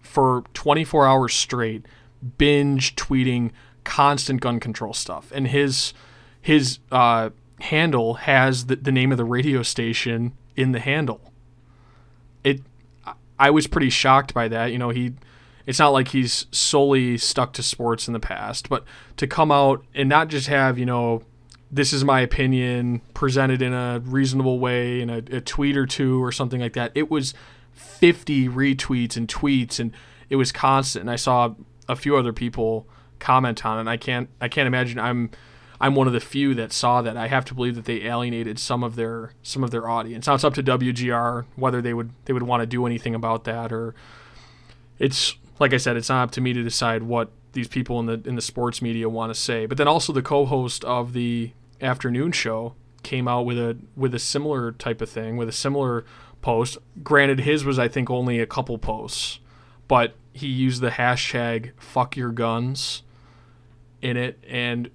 for 0.02 0.44
24 0.54 1.06
hours 1.06 1.34
straight, 1.34 1.86
binge 2.38 2.96
tweeting 2.96 3.52
constant 3.84 4.42
gun 4.42 4.60
control 4.60 4.94
stuff, 4.94 5.32
and 5.36 5.48
his 5.48 5.94
his 6.42 6.80
uh, 6.92 7.30
handle 7.60 8.16
has 8.16 8.68
the, 8.68 8.76
the 8.76 8.92
name 8.92 9.12
of 9.12 9.18
the 9.18 9.26
radio 9.26 9.64
station 9.64 10.34
in 10.56 10.72
the 10.72 10.80
handle. 10.80 11.34
It, 12.44 12.62
I 13.40 13.50
was 13.50 13.68
pretty 13.68 13.90
shocked 13.90 14.34
by 14.34 14.48
that. 14.48 14.72
You 14.72 14.78
know, 14.78 14.90
he, 14.90 15.14
it's 15.66 15.80
not 15.80 15.90
like 15.90 16.10
he's 16.10 16.48
solely 16.52 17.18
stuck 17.18 17.54
to 17.54 17.64
sports 17.64 18.08
in 18.08 18.14
the 18.14 18.20
past, 18.20 18.70
but 18.70 18.84
to 19.18 19.28
come 19.28 19.52
out 19.52 19.84
and 19.94 20.08
not 20.08 20.28
just 20.30 20.48
have 20.48 20.78
you 20.78 20.86
know, 20.86 21.24
this 21.70 21.92
is 21.92 22.04
my 22.04 22.22
opinion 22.22 23.02
presented 23.14 23.62
in 23.62 23.74
a 23.74 24.02
reasonable 24.06 24.60
way 24.60 25.02
in 25.02 25.10
a, 25.10 25.18
a 25.18 25.42
tweet 25.42 25.76
or 25.76 25.86
two 25.86 26.24
or 26.24 26.32
something 26.32 26.62
like 26.62 26.74
that. 26.74 26.92
It 26.96 27.12
was 27.12 27.34
50 27.74 28.48
retweets 28.48 29.18
and 29.18 29.28
tweets 29.28 29.80
and 29.80 29.92
it 30.30 30.38
was 30.38 30.52
constant. 30.52 31.02
And 31.02 31.12
I 31.12 31.18
saw 31.18 31.56
a 31.90 31.96
few 31.96 32.16
other 32.16 32.34
people 32.34 32.88
comment 33.20 33.66
on 33.66 33.78
it. 33.78 33.82
And 33.82 33.90
I 33.90 33.98
can't 33.98 34.30
I 34.40 34.48
can't 34.48 34.68
imagine 34.68 35.00
I'm 35.00 35.32
I'm 35.80 35.96
one 35.96 36.08
of 36.08 36.14
the 36.14 36.20
few 36.20 36.54
that 36.56 36.74
saw 36.74 37.02
that. 37.02 37.18
I 37.18 37.28
have 37.28 37.46
to 37.46 37.54
believe 37.54 37.76
that 37.76 37.86
they 37.86 38.04
alienated 38.04 38.60
some 38.60 38.84
of 38.84 38.96
their 38.96 39.34
some 39.44 39.64
of 39.64 39.72
their 39.72 39.88
audience. 39.88 40.28
Now 40.28 40.36
it's 40.36 40.44
up 40.44 40.54
to 40.56 40.64
WGR 40.64 41.46
whether 41.56 41.82
they 41.82 41.94
would 41.94 42.12
they 42.26 42.34
would 42.34 42.44
want 42.44 42.62
to 42.62 42.68
do 42.68 42.86
anything 42.86 43.14
about 43.14 43.44
that 43.44 43.72
or 43.72 43.94
it's 45.00 45.36
like 45.60 45.74
I 45.74 45.78
said, 45.78 45.98
it's 45.98 46.10
not 46.10 46.24
up 46.24 46.32
to 46.32 46.42
me 46.42 46.54
to 46.54 46.64
decide 46.64 47.04
what 47.04 47.32
these 47.54 47.68
people 47.68 48.00
in 48.00 48.06
the 48.06 48.22
in 48.26 48.36
the 48.36 48.42
sports 48.42 48.82
media 48.82 49.10
want 49.10 49.34
to 49.34 49.40
say. 49.40 49.66
But 49.66 49.78
then 49.78 49.88
also 49.88 50.14
the 50.14 50.22
co-host 50.22 50.84
of 50.84 51.14
the 51.14 51.52
afternoon 51.82 52.32
show 52.32 52.76
came 53.04 53.28
out 53.28 53.44
with 53.46 53.58
a 53.58 53.78
with 53.96 54.14
a 54.14 54.20
similar 54.20 54.72
type 54.72 55.02
of 55.02 55.10
thing, 55.10 55.38
with 55.38 55.50
a 55.50 55.54
similar 55.54 56.06
post. 56.42 56.78
Granted, 57.04 57.42
his 57.42 57.66
was 57.66 57.80
I 57.80 57.88
think 57.88 58.10
only 58.10 58.40
a 58.40 58.46
couple 58.46 58.78
posts, 58.78 59.40
but 59.88 60.16
he 60.34 60.48
used 60.48 60.82
the 60.82 60.92
hashtag 60.92 61.72
fuck 61.78 62.16
your 62.16 62.32
guns 62.32 63.04
in 64.02 64.16
it 64.18 64.44
and 64.48 64.92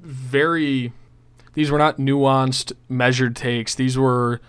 very 0.00 0.92
these 1.54 1.70
were 1.70 1.78
not 1.78 1.98
nuanced 1.98 2.72
measured 2.88 3.34
takes 3.34 3.74
these 3.74 3.98
were 3.98 4.40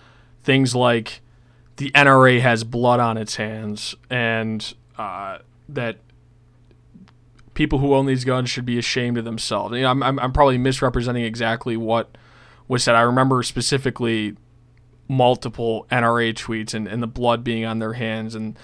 things 0.42 0.74
like 0.74 1.20
the 1.76 1.90
NRA 1.92 2.40
has 2.40 2.62
blood 2.62 3.00
on 3.00 3.16
its 3.16 3.36
hands 3.36 3.94
and 4.10 4.74
uh, 4.98 5.38
that 5.68 5.96
people 7.54 7.78
who 7.78 7.94
own 7.94 8.06
these 8.06 8.24
guns 8.24 8.50
should 8.50 8.66
be 8.66 8.78
ashamed 8.78 9.16
of 9.16 9.24
themselves. 9.24 9.74
You 9.74 9.82
know, 9.82 9.90
I'm, 9.90 10.02
I'm, 10.02 10.18
I'm 10.18 10.32
probably 10.32 10.58
misrepresenting 10.58 11.24
exactly 11.24 11.76
what 11.76 12.16
was 12.68 12.82
said. 12.82 12.94
I 12.94 13.00
remember 13.00 13.42
specifically 13.42 14.36
multiple 15.08 15.86
NRA 15.90 16.34
tweets 16.34 16.74
and, 16.74 16.86
and 16.86 17.02
the 17.02 17.06
blood 17.06 17.42
being 17.42 17.64
on 17.64 17.78
their 17.78 17.94
hands 17.94 18.34
and 18.34 18.58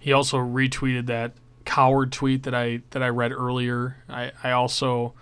he 0.00 0.12
also 0.12 0.38
retweeted 0.38 1.06
that 1.06 1.32
coward 1.64 2.10
tweet 2.12 2.42
that 2.42 2.54
I 2.54 2.82
that 2.90 3.02
I 3.02 3.08
read 3.08 3.32
earlier. 3.32 3.98
I 4.08 4.32
I 4.42 4.50
also 4.52 5.14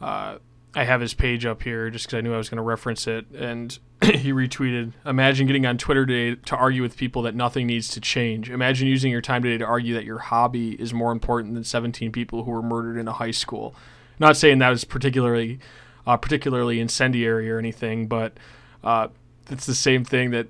uh, 0.00 0.38
I 0.74 0.84
have 0.84 1.00
his 1.00 1.14
page 1.14 1.44
up 1.44 1.62
here 1.62 1.90
just 1.90 2.06
because 2.06 2.18
I 2.18 2.20
knew 2.20 2.32
I 2.32 2.38
was 2.38 2.48
going 2.48 2.58
to 2.58 2.62
reference 2.62 3.06
it, 3.06 3.26
and 3.30 3.76
he 4.04 4.32
retweeted. 4.32 4.92
Imagine 5.04 5.46
getting 5.46 5.66
on 5.66 5.78
Twitter 5.78 6.06
today 6.06 6.40
to 6.46 6.56
argue 6.56 6.82
with 6.82 6.96
people 6.96 7.22
that 7.22 7.34
nothing 7.34 7.66
needs 7.66 7.88
to 7.88 8.00
change. 8.00 8.50
Imagine 8.50 8.86
using 8.86 9.10
your 9.10 9.20
time 9.20 9.42
today 9.42 9.58
to 9.58 9.64
argue 9.64 9.94
that 9.94 10.04
your 10.04 10.18
hobby 10.18 10.80
is 10.80 10.94
more 10.94 11.12
important 11.12 11.54
than 11.54 11.64
17 11.64 12.12
people 12.12 12.44
who 12.44 12.50
were 12.50 12.62
murdered 12.62 12.98
in 12.98 13.08
a 13.08 13.12
high 13.12 13.30
school. 13.30 13.74
Not 14.18 14.36
saying 14.36 14.58
that 14.58 14.70
was 14.70 14.84
particularly 14.84 15.58
uh, 16.06 16.16
particularly 16.16 16.80
incendiary 16.80 17.50
or 17.50 17.58
anything, 17.58 18.06
but 18.06 18.34
uh, 18.82 19.08
it's 19.50 19.66
the 19.66 19.74
same 19.74 20.04
thing 20.04 20.30
that 20.30 20.48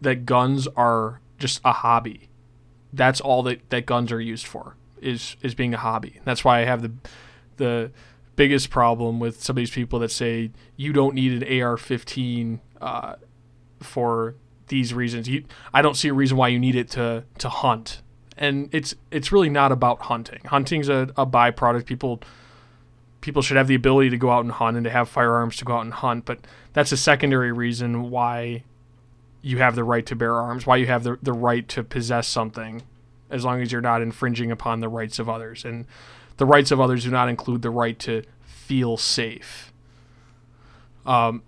that 0.00 0.26
guns 0.26 0.66
are 0.76 1.20
just 1.38 1.60
a 1.64 1.72
hobby 1.72 2.30
that's 2.92 3.20
all 3.20 3.42
that, 3.44 3.68
that 3.70 3.86
guns 3.86 4.12
are 4.12 4.20
used 4.20 4.46
for 4.46 4.76
is 5.00 5.36
is 5.42 5.54
being 5.54 5.72
a 5.72 5.78
hobby. 5.78 6.20
That's 6.24 6.44
why 6.44 6.60
I 6.60 6.64
have 6.64 6.82
the 6.82 6.92
the 7.56 7.90
biggest 8.36 8.70
problem 8.70 9.20
with 9.20 9.42
some 9.42 9.54
of 9.54 9.56
these 9.56 9.70
people 9.70 9.98
that 9.98 10.10
say 10.10 10.50
you 10.76 10.92
don't 10.92 11.14
need 11.14 11.42
an 11.42 11.62
AR-15 11.62 12.60
uh, 12.80 13.16
for 13.80 14.34
these 14.68 14.94
reasons. 14.94 15.28
You, 15.28 15.44
I 15.74 15.82
don't 15.82 15.94
see 15.94 16.08
a 16.08 16.14
reason 16.14 16.36
why 16.36 16.48
you 16.48 16.58
need 16.58 16.76
it 16.76 16.88
to 16.90 17.24
to 17.38 17.48
hunt. 17.48 18.02
And 18.38 18.70
it's 18.72 18.94
it's 19.10 19.30
really 19.30 19.50
not 19.50 19.72
about 19.72 20.02
hunting. 20.02 20.40
Hunting's 20.46 20.88
a, 20.88 21.10
a 21.16 21.26
byproduct. 21.26 21.84
People 21.84 22.22
people 23.20 23.42
should 23.42 23.56
have 23.56 23.68
the 23.68 23.74
ability 23.74 24.10
to 24.10 24.16
go 24.16 24.30
out 24.30 24.44
and 24.44 24.52
hunt 24.52 24.76
and 24.76 24.84
to 24.84 24.90
have 24.90 25.08
firearms 25.08 25.56
to 25.58 25.64
go 25.64 25.74
out 25.74 25.82
and 25.84 25.92
hunt, 25.92 26.24
but 26.24 26.38
that's 26.72 26.92
a 26.92 26.96
secondary 26.96 27.52
reason 27.52 28.10
why 28.10 28.62
you 29.42 29.58
have 29.58 29.74
the 29.74 29.84
right 29.84 30.06
to 30.06 30.16
bear 30.16 30.34
arms, 30.34 30.66
why 30.66 30.76
you 30.76 30.86
have 30.86 31.02
the, 31.02 31.18
the 31.22 31.32
right 31.32 31.68
to 31.68 31.82
possess 31.82 32.26
something, 32.26 32.82
as 33.30 33.44
long 33.44 33.60
as 33.60 33.72
you're 33.72 33.80
not 33.80 34.02
infringing 34.02 34.50
upon 34.50 34.80
the 34.80 34.88
rights 34.88 35.18
of 35.18 35.28
others. 35.28 35.64
And 35.64 35.86
the 36.40 36.46
rights 36.46 36.70
of 36.70 36.80
others 36.80 37.04
do 37.04 37.10
not 37.10 37.28
include 37.28 37.60
the 37.60 37.68
right 37.68 37.98
to 37.98 38.22
feel 38.42 38.96
safe. 38.96 39.74
Um, 41.04 41.42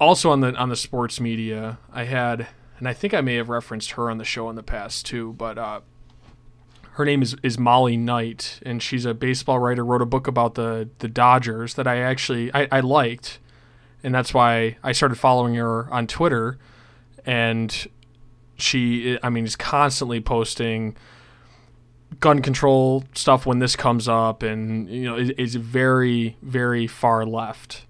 also 0.00 0.30
on 0.30 0.40
the 0.40 0.54
on 0.54 0.70
the 0.70 0.76
sports 0.76 1.20
media, 1.20 1.78
I 1.92 2.04
had, 2.04 2.46
and 2.78 2.88
I 2.88 2.94
think 2.94 3.12
I 3.12 3.20
may 3.20 3.34
have 3.34 3.50
referenced 3.50 3.90
her 3.92 4.10
on 4.10 4.16
the 4.16 4.24
show 4.24 4.48
in 4.48 4.56
the 4.56 4.62
past 4.62 5.04
too, 5.04 5.34
but 5.34 5.58
uh, 5.58 5.80
her 6.92 7.04
name 7.04 7.20
is, 7.20 7.36
is 7.42 7.58
Molly 7.58 7.98
Knight, 7.98 8.58
and 8.64 8.82
she's 8.82 9.04
a 9.04 9.12
baseball 9.12 9.58
writer. 9.58 9.84
Wrote 9.84 10.00
a 10.00 10.06
book 10.06 10.26
about 10.26 10.54
the 10.54 10.88
the 11.00 11.08
Dodgers 11.08 11.74
that 11.74 11.86
I 11.86 11.98
actually 11.98 12.50
I, 12.54 12.68
I 12.72 12.80
liked, 12.80 13.38
and 14.02 14.14
that's 14.14 14.32
why 14.32 14.78
I 14.82 14.92
started 14.92 15.16
following 15.16 15.56
her 15.56 15.92
on 15.92 16.06
Twitter. 16.06 16.58
And 17.26 17.86
she, 18.56 19.18
I 19.22 19.28
mean, 19.28 19.44
is 19.44 19.56
constantly 19.56 20.20
posting 20.22 20.96
gun 22.20 22.42
control 22.42 23.04
stuff 23.14 23.46
when 23.46 23.58
this 23.58 23.76
comes 23.76 24.08
up, 24.08 24.42
and 24.42 24.88
you 24.88 25.04
know, 25.04 25.16
is, 25.16 25.54
very 25.54 26.36
very 26.42 26.86
far 26.86 27.24
left, 27.24 27.86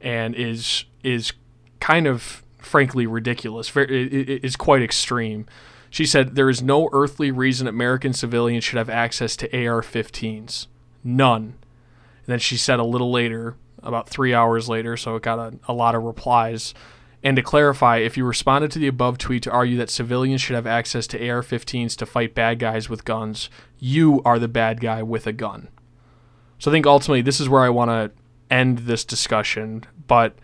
and 0.00 0.34
is 0.34 0.84
is 1.02 1.32
kind 1.80 2.06
of 2.06 2.42
frankly 2.58 3.06
ridiculous. 3.06 3.72
Is 3.76 4.56
quite 4.56 4.82
extreme. 4.82 5.46
She 5.90 6.06
said, 6.06 6.36
There 6.36 6.48
is 6.48 6.62
no 6.62 6.88
earthly 6.92 7.32
reason 7.32 7.66
American 7.66 8.12
civilians 8.12 8.64
should 8.64 8.78
have 8.78 8.88
access 8.88 9.36
to 9.36 9.46
AR 9.66 9.82
15s. 9.82 10.68
None. 11.02 11.42
And 11.42 12.26
then 12.26 12.38
she 12.38 12.56
said 12.56 12.78
a 12.78 12.84
little 12.84 13.10
later, 13.10 13.56
about 13.82 14.08
three 14.08 14.32
hours 14.32 14.68
later, 14.68 14.96
so 14.96 15.16
it 15.16 15.22
got 15.22 15.38
a, 15.38 15.58
a 15.66 15.72
lot 15.72 15.96
of 15.96 16.04
replies. 16.04 16.74
And 17.22 17.36
to 17.36 17.42
clarify, 17.42 17.98
if 17.98 18.16
you 18.16 18.24
responded 18.24 18.70
to 18.70 18.78
the 18.78 18.86
above 18.86 19.18
tweet 19.18 19.42
to 19.42 19.50
argue 19.50 19.76
that 19.76 19.90
civilians 19.90 20.40
should 20.40 20.56
have 20.56 20.66
access 20.66 21.06
to 21.08 21.28
AR 21.28 21.42
15s 21.42 21.94
to 21.96 22.06
fight 22.06 22.34
bad 22.34 22.58
guys 22.58 22.88
with 22.88 23.04
guns, 23.04 23.50
you 23.78 24.22
are 24.24 24.38
the 24.38 24.48
bad 24.48 24.80
guy 24.80 25.02
with 25.02 25.26
a 25.26 25.32
gun. 25.32 25.68
So 26.58 26.70
I 26.70 26.74
think 26.74 26.86
ultimately 26.86 27.20
this 27.20 27.40
is 27.40 27.48
where 27.48 27.62
I 27.62 27.68
want 27.68 27.90
to 27.90 28.10
end 28.50 28.80
this 28.80 29.04
discussion, 29.04 29.84
but 30.06 30.34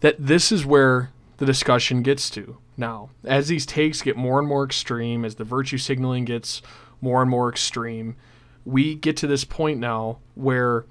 that 0.00 0.16
this 0.18 0.52
is 0.52 0.64
where 0.64 1.10
the 1.38 1.46
discussion 1.46 2.02
gets 2.02 2.30
to 2.30 2.58
now. 2.76 3.10
As 3.24 3.48
these 3.48 3.66
takes 3.66 4.02
get 4.02 4.16
more 4.16 4.38
and 4.38 4.46
more 4.46 4.64
extreme, 4.64 5.24
as 5.24 5.36
the 5.36 5.44
virtue 5.44 5.78
signaling 5.78 6.24
gets 6.24 6.62
more 7.00 7.20
and 7.20 7.30
more 7.30 7.48
extreme, 7.48 8.16
we 8.64 8.94
get 8.94 9.16
to 9.18 9.26
this 9.26 9.44
point 9.44 9.80
now 9.80 10.18
where 10.34 10.84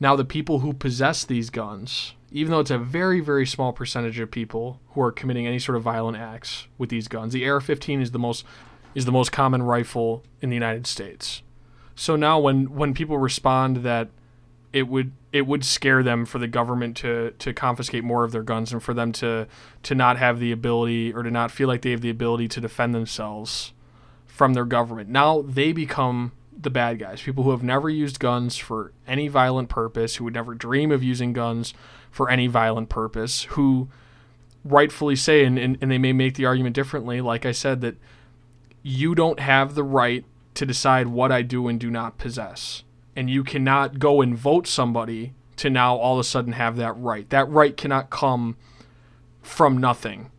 now 0.00 0.16
the 0.16 0.24
people 0.24 0.60
who 0.60 0.72
possess 0.72 1.24
these 1.24 1.50
guns, 1.50 2.14
even 2.30 2.50
though 2.50 2.60
it's 2.60 2.70
a 2.70 2.78
very, 2.78 3.20
very 3.20 3.46
small 3.46 3.72
percentage 3.72 4.18
of 4.18 4.30
people 4.30 4.80
who 4.88 5.00
are 5.00 5.12
committing 5.12 5.46
any 5.46 5.58
sort 5.58 5.76
of 5.76 5.82
violent 5.82 6.16
acts 6.16 6.66
with 6.76 6.90
these 6.90 7.08
guns, 7.08 7.32
the 7.32 7.48
AR-15 7.48 8.02
is 8.02 8.10
the 8.10 8.18
most 8.18 8.44
is 8.94 9.04
the 9.04 9.12
most 9.12 9.30
common 9.30 9.62
rifle 9.62 10.24
in 10.40 10.48
the 10.48 10.56
United 10.56 10.86
States. 10.86 11.42
So 11.94 12.16
now 12.16 12.38
when 12.38 12.74
when 12.74 12.94
people 12.94 13.18
respond 13.18 13.78
that 13.78 14.08
it 14.72 14.88
would 14.88 15.12
it 15.32 15.46
would 15.46 15.64
scare 15.64 16.02
them 16.02 16.26
for 16.26 16.38
the 16.38 16.48
government 16.48 16.96
to 16.98 17.32
to 17.38 17.52
confiscate 17.52 18.04
more 18.04 18.24
of 18.24 18.32
their 18.32 18.42
guns 18.42 18.72
and 18.72 18.82
for 18.82 18.94
them 18.94 19.12
to 19.12 19.46
to 19.82 19.94
not 19.94 20.18
have 20.18 20.38
the 20.38 20.52
ability 20.52 21.12
or 21.12 21.22
to 21.22 21.30
not 21.30 21.50
feel 21.50 21.68
like 21.68 21.82
they 21.82 21.90
have 21.90 22.00
the 22.00 22.10
ability 22.10 22.48
to 22.48 22.60
defend 22.60 22.94
themselves 22.94 23.72
from 24.26 24.54
their 24.54 24.64
government. 24.64 25.08
Now 25.08 25.42
they 25.42 25.72
become 25.72 26.32
the 26.60 26.70
bad 26.70 26.98
guys, 26.98 27.22
people 27.22 27.44
who 27.44 27.52
have 27.52 27.62
never 27.62 27.88
used 27.88 28.18
guns 28.18 28.56
for 28.56 28.92
any 29.06 29.28
violent 29.28 29.68
purpose, 29.68 30.16
who 30.16 30.24
would 30.24 30.34
never 30.34 30.54
dream 30.54 30.90
of 30.90 31.04
using 31.04 31.32
guns 31.32 31.72
for 32.10 32.30
any 32.30 32.46
violent 32.46 32.88
purpose, 32.88 33.44
who 33.50 33.88
rightfully 34.64 35.16
say, 35.16 35.44
and, 35.44 35.58
and, 35.58 35.78
and 35.80 35.90
they 35.90 35.98
may 35.98 36.12
make 36.12 36.34
the 36.34 36.46
argument 36.46 36.74
differently, 36.74 37.20
like 37.20 37.46
I 37.46 37.52
said, 37.52 37.80
that 37.80 37.96
you 38.82 39.14
don't 39.14 39.40
have 39.40 39.74
the 39.74 39.82
right 39.82 40.24
to 40.54 40.66
decide 40.66 41.08
what 41.08 41.30
I 41.30 41.42
do 41.42 41.68
and 41.68 41.78
do 41.78 41.90
not 41.90 42.18
possess 42.18 42.82
and 43.18 43.28
you 43.28 43.42
cannot 43.42 43.98
go 43.98 44.22
and 44.22 44.38
vote 44.38 44.68
somebody 44.68 45.34
to 45.56 45.68
now 45.68 45.96
all 45.96 46.14
of 46.14 46.20
a 46.20 46.24
sudden 46.24 46.52
have 46.52 46.76
that 46.76 46.92
right. 46.92 47.28
That 47.30 47.48
right 47.48 47.76
cannot 47.76 48.10
come 48.10 48.56
from 49.42 49.76
nothing. 49.78 50.30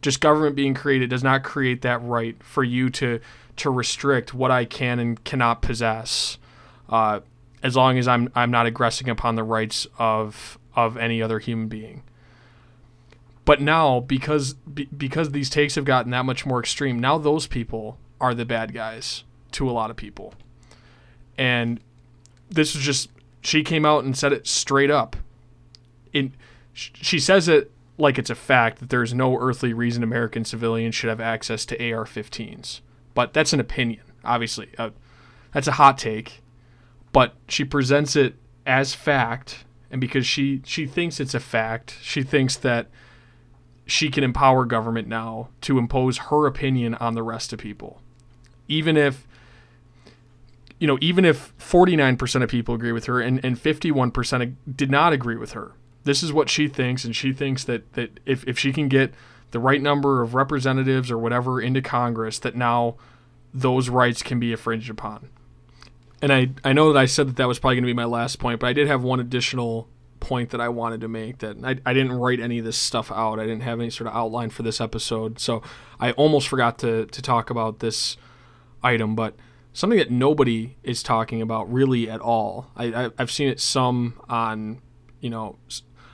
Just 0.00 0.18
government 0.18 0.56
being 0.56 0.72
created 0.72 1.10
does 1.10 1.22
not 1.22 1.42
create 1.42 1.82
that 1.82 2.02
right 2.02 2.42
for 2.42 2.64
you 2.64 2.88
to 2.88 3.20
to 3.56 3.68
restrict 3.68 4.32
what 4.32 4.50
I 4.50 4.64
can 4.64 4.98
and 4.98 5.22
cannot 5.22 5.60
possess, 5.60 6.38
uh, 6.88 7.20
as 7.62 7.76
long 7.76 7.98
as 7.98 8.08
I'm 8.08 8.32
I'm 8.34 8.50
not 8.50 8.64
aggressing 8.64 9.10
upon 9.10 9.34
the 9.34 9.44
rights 9.44 9.86
of 9.98 10.57
of 10.86 10.96
any 10.96 11.20
other 11.20 11.40
human 11.40 11.66
being. 11.66 12.02
But 13.44 13.60
now, 13.60 14.00
because 14.00 14.54
be, 14.54 14.86
because 14.86 15.30
these 15.30 15.50
takes 15.50 15.74
have 15.74 15.84
gotten 15.84 16.10
that 16.12 16.24
much 16.24 16.46
more 16.46 16.60
extreme, 16.60 16.98
now 16.98 17.18
those 17.18 17.46
people 17.46 17.98
are 18.20 18.34
the 18.34 18.44
bad 18.44 18.72
guys 18.72 19.24
to 19.52 19.68
a 19.68 19.72
lot 19.72 19.90
of 19.90 19.96
people, 19.96 20.34
and 21.36 21.80
this 22.50 22.74
was 22.74 22.84
just 22.84 23.10
she 23.40 23.64
came 23.64 23.84
out 23.84 24.04
and 24.04 24.16
said 24.16 24.32
it 24.32 24.46
straight 24.46 24.90
up. 24.90 25.16
In 26.12 26.34
she 26.72 27.18
says 27.18 27.48
it 27.48 27.72
like 27.96 28.18
it's 28.18 28.30
a 28.30 28.34
fact 28.36 28.78
that 28.78 28.90
there's 28.90 29.12
no 29.12 29.36
earthly 29.36 29.72
reason 29.72 30.02
American 30.02 30.44
civilians 30.44 30.94
should 30.94 31.08
have 31.08 31.20
access 31.20 31.64
to 31.66 31.92
AR-15s, 31.92 32.80
but 33.14 33.32
that's 33.32 33.52
an 33.52 33.60
opinion, 33.60 34.02
obviously. 34.24 34.68
Uh, 34.78 34.90
that's 35.52 35.66
a 35.66 35.72
hot 35.72 35.98
take, 35.98 36.42
but 37.12 37.34
she 37.48 37.64
presents 37.64 38.14
it 38.14 38.34
as 38.66 38.94
fact, 38.94 39.64
and 39.90 40.00
because 40.00 40.26
she 40.26 40.62
she 40.64 40.86
thinks 40.86 41.20
it's 41.20 41.34
a 41.34 41.40
fact, 41.40 41.96
she 42.02 42.22
thinks 42.22 42.56
that 42.56 42.88
she 43.86 44.10
can 44.10 44.22
empower 44.22 44.64
government 44.64 45.08
now 45.08 45.48
to 45.62 45.78
impose 45.78 46.18
her 46.18 46.46
opinion 46.46 46.94
on 46.96 47.14
the 47.14 47.22
rest 47.22 47.52
of 47.52 47.58
people, 47.58 48.00
even 48.68 48.96
if 48.96 49.26
you 50.78 50.86
know, 50.86 50.98
even 51.00 51.24
if 51.24 51.52
49% 51.58 52.42
of 52.42 52.48
people 52.48 52.74
agree 52.74 52.92
with 52.92 53.06
her 53.06 53.20
and, 53.20 53.44
and 53.44 53.56
51% 53.56 54.54
did 54.76 54.90
not 54.90 55.12
agree 55.12 55.36
with 55.36 55.52
her, 55.52 55.72
this 56.04 56.22
is 56.22 56.32
what 56.32 56.48
she 56.48 56.68
thinks. 56.68 57.04
And 57.04 57.14
she 57.14 57.32
thinks 57.32 57.64
that, 57.64 57.92
that 57.94 58.20
if, 58.24 58.46
if 58.46 58.58
she 58.58 58.72
can 58.72 58.88
get 58.88 59.12
the 59.50 59.58
right 59.58 59.82
number 59.82 60.22
of 60.22 60.34
representatives 60.34 61.10
or 61.10 61.18
whatever 61.18 61.60
into 61.60 61.82
Congress, 61.82 62.38
that 62.40 62.54
now 62.54 62.94
those 63.52 63.88
rights 63.88 64.22
can 64.22 64.38
be 64.38 64.52
infringed 64.52 64.90
upon. 64.90 65.30
And 66.20 66.32
I, 66.32 66.50
I 66.64 66.72
know 66.72 66.92
that 66.92 66.98
I 66.98 67.06
said 67.06 67.28
that 67.28 67.36
that 67.36 67.48
was 67.48 67.58
probably 67.58 67.76
going 67.76 67.84
to 67.84 67.88
be 67.88 67.94
my 67.94 68.04
last 68.04 68.38
point, 68.38 68.60
but 68.60 68.66
I 68.66 68.72
did 68.72 68.88
have 68.88 69.02
one 69.02 69.20
additional 69.20 69.88
point 70.20 70.50
that 70.50 70.60
I 70.60 70.68
wanted 70.68 71.00
to 71.02 71.08
make 71.08 71.38
that 71.38 71.56
I, 71.62 71.78
I 71.86 71.94
didn't 71.94 72.12
write 72.12 72.40
any 72.40 72.58
of 72.58 72.64
this 72.64 72.76
stuff 72.76 73.12
out. 73.12 73.38
I 73.38 73.44
didn't 73.44 73.62
have 73.62 73.78
any 73.78 73.90
sort 73.90 74.08
of 74.08 74.16
outline 74.16 74.50
for 74.50 74.62
this 74.62 74.80
episode. 74.80 75.38
So 75.38 75.62
I 76.00 76.12
almost 76.12 76.48
forgot 76.48 76.78
to, 76.80 77.06
to 77.06 77.22
talk 77.22 77.50
about 77.50 77.78
this 77.78 78.16
item, 78.82 79.14
but 79.14 79.34
something 79.72 79.98
that 79.98 80.10
nobody 80.10 80.76
is 80.82 81.02
talking 81.02 81.40
about 81.40 81.72
really 81.72 82.10
at 82.10 82.20
all. 82.20 82.70
I, 82.76 82.86
I 82.86 83.10
have 83.18 83.30
seen 83.30 83.48
it 83.48 83.60
some 83.60 84.20
on, 84.28 84.82
you 85.20 85.30
know, 85.30 85.56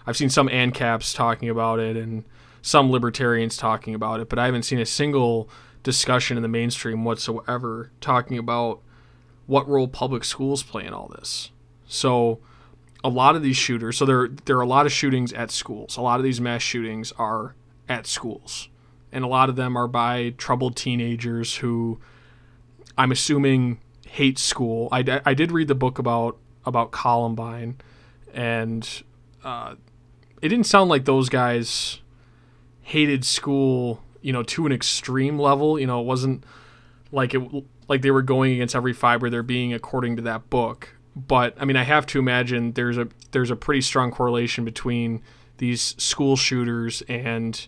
I've 0.06 0.18
seen 0.18 0.28
some 0.28 0.48
ANCAPs 0.48 1.14
talking 1.14 1.48
about 1.48 1.78
it 1.78 1.96
and 1.96 2.24
some 2.60 2.90
libertarians 2.90 3.56
talking 3.56 3.94
about 3.94 4.20
it, 4.20 4.28
but 4.28 4.38
I 4.38 4.46
haven't 4.46 4.64
seen 4.64 4.80
a 4.80 4.86
single 4.86 5.48
discussion 5.82 6.36
in 6.36 6.42
the 6.42 6.48
mainstream 6.48 7.04
whatsoever 7.04 7.90
talking 8.00 8.38
about 8.38 8.80
what 9.46 9.68
role 9.68 9.88
public 9.88 10.24
schools 10.24 10.62
play 10.62 10.84
in 10.84 10.92
all 10.92 11.08
this. 11.08 11.50
So 11.86 12.40
a 13.02 13.08
lot 13.08 13.36
of 13.36 13.42
these 13.42 13.56
shooters, 13.56 13.96
so 13.96 14.06
there 14.06 14.28
there 14.46 14.56
are 14.56 14.62
a 14.62 14.66
lot 14.66 14.86
of 14.86 14.92
shootings 14.92 15.32
at 15.32 15.50
schools. 15.50 15.96
A 15.96 16.00
lot 16.00 16.18
of 16.18 16.24
these 16.24 16.40
mass 16.40 16.62
shootings 16.62 17.12
are 17.18 17.54
at 17.88 18.06
schools. 18.06 18.68
And 19.12 19.24
a 19.24 19.28
lot 19.28 19.48
of 19.48 19.56
them 19.56 19.76
are 19.76 19.86
by 19.86 20.34
troubled 20.38 20.74
teenagers 20.74 21.56
who 21.56 22.00
I'm 22.98 23.12
assuming 23.12 23.78
hate 24.08 24.38
school. 24.38 24.88
I, 24.90 25.20
I 25.24 25.34
did 25.34 25.52
read 25.52 25.68
the 25.68 25.74
book 25.74 25.98
about 25.98 26.36
about 26.64 26.90
Columbine, 26.90 27.76
and 28.32 28.88
uh, 29.44 29.74
it 30.40 30.48
didn't 30.48 30.66
sound 30.66 30.88
like 30.90 31.04
those 31.04 31.28
guys 31.28 32.00
hated 32.82 33.24
school, 33.24 34.02
you 34.20 34.32
know, 34.32 34.42
to 34.42 34.66
an 34.66 34.72
extreme 34.72 35.38
level. 35.38 35.78
You 35.78 35.86
know, 35.86 36.00
it 36.00 36.06
wasn't 36.06 36.44
like 37.12 37.34
it 37.34 37.42
like 37.88 38.02
they 38.02 38.10
were 38.10 38.22
going 38.22 38.52
against 38.52 38.74
every 38.74 38.92
fiber 38.92 39.30
they're 39.30 39.42
being 39.42 39.72
according 39.72 40.16
to 40.16 40.22
that 40.22 40.50
book. 40.50 40.94
But 41.16 41.56
I 41.60 41.64
mean, 41.64 41.76
I 41.76 41.84
have 41.84 42.06
to 42.06 42.18
imagine 42.18 42.72
there's 42.72 42.98
a 42.98 43.08
there's 43.30 43.50
a 43.50 43.56
pretty 43.56 43.80
strong 43.80 44.10
correlation 44.10 44.64
between 44.64 45.22
these 45.58 45.94
school 45.98 46.36
shooters 46.36 47.02
and 47.08 47.66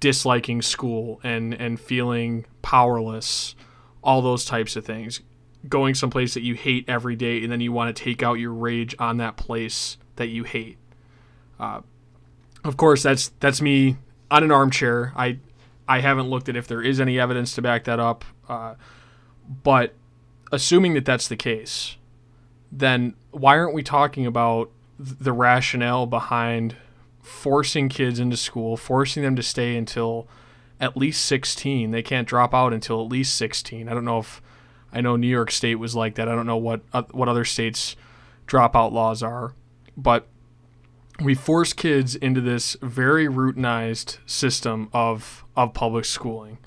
disliking 0.00 0.60
school 0.60 1.20
and 1.22 1.54
and 1.54 1.80
feeling 1.80 2.44
powerless 2.62 3.54
all 4.02 4.20
those 4.20 4.44
types 4.44 4.76
of 4.76 4.84
things. 4.84 5.20
going 5.66 5.94
someplace 5.94 6.34
that 6.34 6.42
you 6.42 6.54
hate 6.54 6.84
every 6.86 7.16
day 7.16 7.42
and 7.42 7.50
then 7.50 7.60
you 7.60 7.72
want 7.72 7.94
to 7.94 8.04
take 8.04 8.22
out 8.22 8.34
your 8.34 8.52
rage 8.52 8.94
on 8.98 9.16
that 9.16 9.38
place 9.38 9.96
that 10.16 10.28
you 10.28 10.44
hate. 10.44 10.76
Uh, 11.58 11.80
of 12.64 12.76
course, 12.76 13.02
that's 13.02 13.28
that's 13.40 13.62
me 13.62 13.96
on 14.30 14.42
an 14.42 14.50
armchair. 14.50 15.12
I 15.16 15.38
I 15.88 16.00
haven't 16.00 16.28
looked 16.28 16.48
at 16.48 16.56
if 16.56 16.66
there 16.66 16.82
is 16.82 17.00
any 17.00 17.18
evidence 17.18 17.54
to 17.54 17.62
back 17.62 17.84
that 17.84 18.00
up, 18.00 18.24
uh, 18.48 18.74
but 19.48 19.94
assuming 20.52 20.94
that 20.94 21.04
that's 21.04 21.28
the 21.28 21.36
case, 21.36 21.96
then 22.70 23.14
why 23.30 23.56
aren't 23.56 23.74
we 23.74 23.82
talking 23.82 24.26
about 24.26 24.70
the 24.98 25.32
rationale 25.32 26.06
behind 26.06 26.76
forcing 27.20 27.88
kids 27.88 28.18
into 28.18 28.36
school, 28.36 28.76
forcing 28.76 29.22
them 29.22 29.36
to 29.36 29.42
stay 29.42 29.76
until 29.76 30.28
at 30.80 30.96
least 30.96 31.24
16? 31.24 31.90
They 31.90 32.02
can't 32.02 32.28
drop 32.28 32.54
out 32.54 32.72
until 32.72 33.02
at 33.02 33.10
least 33.10 33.34
16. 33.36 33.88
I 33.88 33.94
don't 33.94 34.04
know 34.04 34.18
if 34.18 34.40
I 34.92 35.00
know 35.00 35.16
New 35.16 35.28
York 35.28 35.50
State 35.50 35.76
was 35.76 35.96
like 35.96 36.14
that. 36.14 36.28
I 36.28 36.34
don't 36.34 36.46
know 36.46 36.56
what 36.56 36.82
uh, 36.92 37.02
what 37.10 37.28
other 37.28 37.44
states 37.44 37.96
dropout 38.46 38.92
laws 38.92 39.22
are, 39.22 39.54
but 39.96 40.28
we 41.20 41.34
force 41.34 41.72
kids 41.72 42.14
into 42.14 42.40
this 42.40 42.76
very 42.80 43.26
routinized 43.26 44.18
system 44.24 44.88
of 44.92 45.44
of 45.56 45.74
public 45.74 46.04
schooling, 46.04 46.58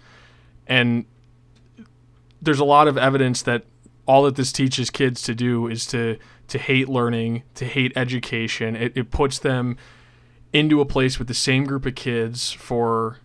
and 0.67 1.05
there's 2.41 2.60
a 2.60 2.65
lot 2.65 2.88
of 2.88 2.97
evidence 2.97 3.41
that 3.43 3.63
all 4.06 4.23
that 4.23 4.36
this 4.36 4.52
teaches 4.52 4.89
kids 4.89 5.21
to 5.23 5.36
do 5.36 5.67
is 5.67 5.86
to 5.88 6.17
to 6.47 6.58
hate 6.58 6.88
learning, 6.88 7.43
to 7.56 7.65
hate 7.65 7.91
education. 7.97 8.76
It, 8.76 8.93
it 8.95 9.12
puts 9.12 9.38
them 9.38 9.76
into 10.54 10.80
a 10.80 10.86
place 10.86 11.19
with 11.19 11.28
the 11.28 11.34
same 11.34 11.65
group 11.65 11.86
of 11.86 11.95
kids 11.95 12.54
for 12.54 13.19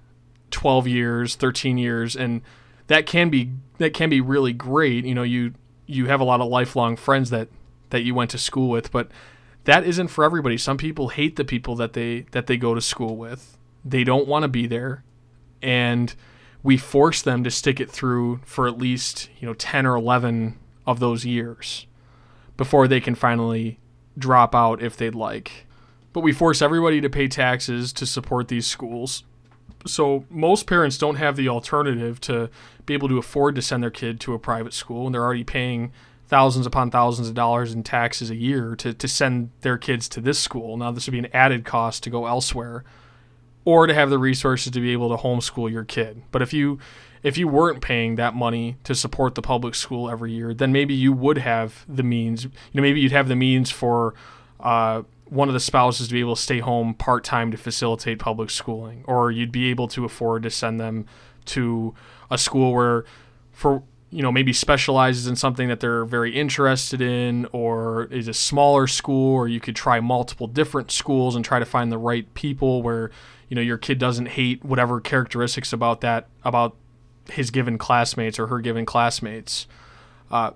12 0.51 0.89
years, 0.89 1.37
13 1.37 1.79
years, 1.79 2.17
and 2.17 2.43
that 2.89 3.07
can 3.07 3.31
be 3.31 3.53
that 3.79 3.95
can 3.95 4.11
be 4.11 4.21
really 4.21 4.53
great. 4.53 5.05
You 5.05 5.15
know, 5.15 5.23
you 5.23 5.55
you 5.87 6.07
have 6.07 6.21
a 6.21 6.25
lot 6.25 6.41
of 6.41 6.49
lifelong 6.49 6.97
friends 6.97 7.31
that 7.31 7.49
that 7.91 8.03
you 8.03 8.15
went 8.15 8.31
to 8.31 8.39
school 8.39 8.69
with, 8.69 8.91
but 8.91 9.09
that 9.65 9.85
isn't 9.85 10.09
for 10.09 10.25
everybody. 10.25 10.59
Some 10.59 10.77
people 10.77 11.09
hate 11.09 11.37
the 11.37 11.45
people 11.45 11.77
that 11.77 11.93
they 11.93 12.27
that 12.33 12.47
they 12.47 12.57
go 12.57 12.75
to 12.75 12.81
school 12.81 13.17
with. 13.17 13.57
They 13.85 14.05
don't 14.05 14.27
want 14.27 14.43
to 14.43 14.49
be 14.49 14.67
there, 14.67 15.05
and 15.63 16.15
we 16.63 16.77
force 16.77 17.23
them 17.23 17.43
to 17.45 17.51
stick 17.51 17.81
it 17.81 17.91
through 17.91 18.41
for 18.45 18.67
at 18.67 18.79
least 18.79 19.29
you 19.41 19.47
know 19.47 19.55
10 19.55 19.87
or 19.87 19.97
11 19.97 20.59
of 20.87 21.01
those 21.01 21.25
years 21.25 21.87
before 22.57 22.87
they 22.87 23.01
can 23.01 23.15
finally 23.15 23.79
drop 24.19 24.55
out 24.55 24.83
if 24.83 24.97
they'd 24.97 25.15
like. 25.15 25.67
But 26.13 26.21
we 26.21 26.33
force 26.33 26.61
everybody 26.61 27.01
to 27.01 27.09
pay 27.09 27.29
taxes 27.29 27.93
to 27.95 28.07
support 28.07 28.49
these 28.49 28.67
schools. 28.67 29.25
So 29.87 30.27
most 30.29 30.67
parents 30.67 30.99
don't 30.99 31.17
have 31.17 31.37
the 31.37 31.49
alternative 31.49 32.21
to 32.23 32.51
be 32.85 32.95
able 32.95 33.09
to 33.09 33.19
afford 33.19 33.55
to 33.55 33.63
send 33.63 33.83
their 33.83 33.91
kid 33.91 34.21
to 34.21 34.35
a 34.35 34.39
private 34.39 34.75
school, 34.75 35.07
and 35.07 35.15
they're 35.15 35.25
already 35.25 35.45
paying 35.45 35.93
thousands 36.27 36.67
upon 36.67 36.91
thousands 36.91 37.29
of 37.29 37.35
dollars 37.35 37.73
in 37.73 37.83
taxes 37.83 38.31
a 38.31 38.37
year 38.37 38.77
to, 38.77 38.95
to 38.95 39.09
send 39.09 39.51
their 39.63 39.79
kids 39.79 40.09
to 40.11 40.21
this 40.21 40.39
school. 40.39 40.77
Now, 40.77 40.91
this 40.91 41.07
would 41.07 41.13
be 41.13 41.19
an 41.19 41.29
added 41.33 41.65
cost 41.65 42.03
to 42.05 42.11
go 42.11 42.27
elsewhere 42.27 42.85
or 43.65 43.87
to 43.87 43.95
have 43.95 44.11
the 44.11 44.19
resources 44.19 44.73
to 44.73 44.81
be 44.81 44.93
able 44.93 45.09
to 45.17 45.23
homeschool 45.23 45.71
your 45.71 45.85
kid. 45.85 46.23
But 46.31 46.43
if 46.43 46.53
you 46.53 46.79
if 47.23 47.39
you 47.39 47.47
weren't 47.47 47.81
paying 47.81 48.17
that 48.17 48.35
money 48.35 48.77
to 48.85 48.95
support 48.95 49.37
the 49.37 49.43
public 49.43 49.75
school 49.75 50.11
every 50.11 50.33
year, 50.33 50.53
then 50.53 50.73
maybe 50.73 50.93
you 50.93 51.13
would 51.13 51.39
have 51.39 51.85
the 51.89 52.03
means. 52.03 52.45
You 52.45 52.51
know, 52.75 52.83
maybe 52.83 53.01
you'd 53.01 53.13
have 53.13 53.29
the 53.29 53.37
means 53.37 53.71
for 53.71 54.15
uh, 54.59 55.03
one 55.27 55.49
of 55.49 55.55
the 55.55 55.61
spouses 55.61 56.09
to 56.09 56.13
be 56.13 56.21
able 56.21 56.37
to 56.37 56.43
stay 56.43 56.59
home 56.59 56.95
part 56.95 57.25
time 57.25 57.51
to 57.53 57.57
facilitate 57.57 58.19
public 58.19 58.51
schooling, 58.51 59.05
or 59.07 59.31
you'd 59.31 59.53
be 59.53 59.71
able 59.71 59.89
to 59.89 60.05
afford 60.05 60.43
to 60.43 60.51
send 60.51 60.81
them 60.81 61.07
to 61.45 61.95
a 62.31 62.39
school 62.39 62.73
where, 62.73 63.05
for 63.53 63.83
you 64.13 64.21
know, 64.23 64.31
maybe 64.31 64.53
specializes 64.53 65.27
in 65.27 65.37
something 65.37 65.69
that 65.69 65.81
they're 65.81 66.05
very 66.05 66.39
interested 66.39 67.01
in, 67.01 67.49
or 67.51 68.05
is 68.05 68.29
a 68.29 68.35
smaller 68.35 68.87
school, 68.87 69.35
or 69.35 69.49
you 69.49 69.59
could 69.59 69.75
try 69.75 70.01
multiple 70.01 70.47
different 70.47 70.91
schools 70.91 71.35
and 71.35 71.43
try 71.43 71.59
to 71.59 71.65
find 71.65 71.91
the 71.91 71.99
right 71.99 72.33
people 72.35 72.83
where 72.83 73.11
you 73.49 73.55
know 73.55 73.63
your 73.63 73.79
kid 73.79 73.99
doesn't 73.99 74.27
hate 74.27 74.63
whatever 74.63 75.01
characteristics 75.01 75.73
about 75.73 76.03
that 76.03 76.29
about 76.45 76.77
his 77.31 77.51
given 77.51 77.79
classmates 77.79 78.39
or 78.39 78.49
her 78.49 78.61
given 78.61 78.85
classmates. 78.85 79.67
Uh, 80.31 80.51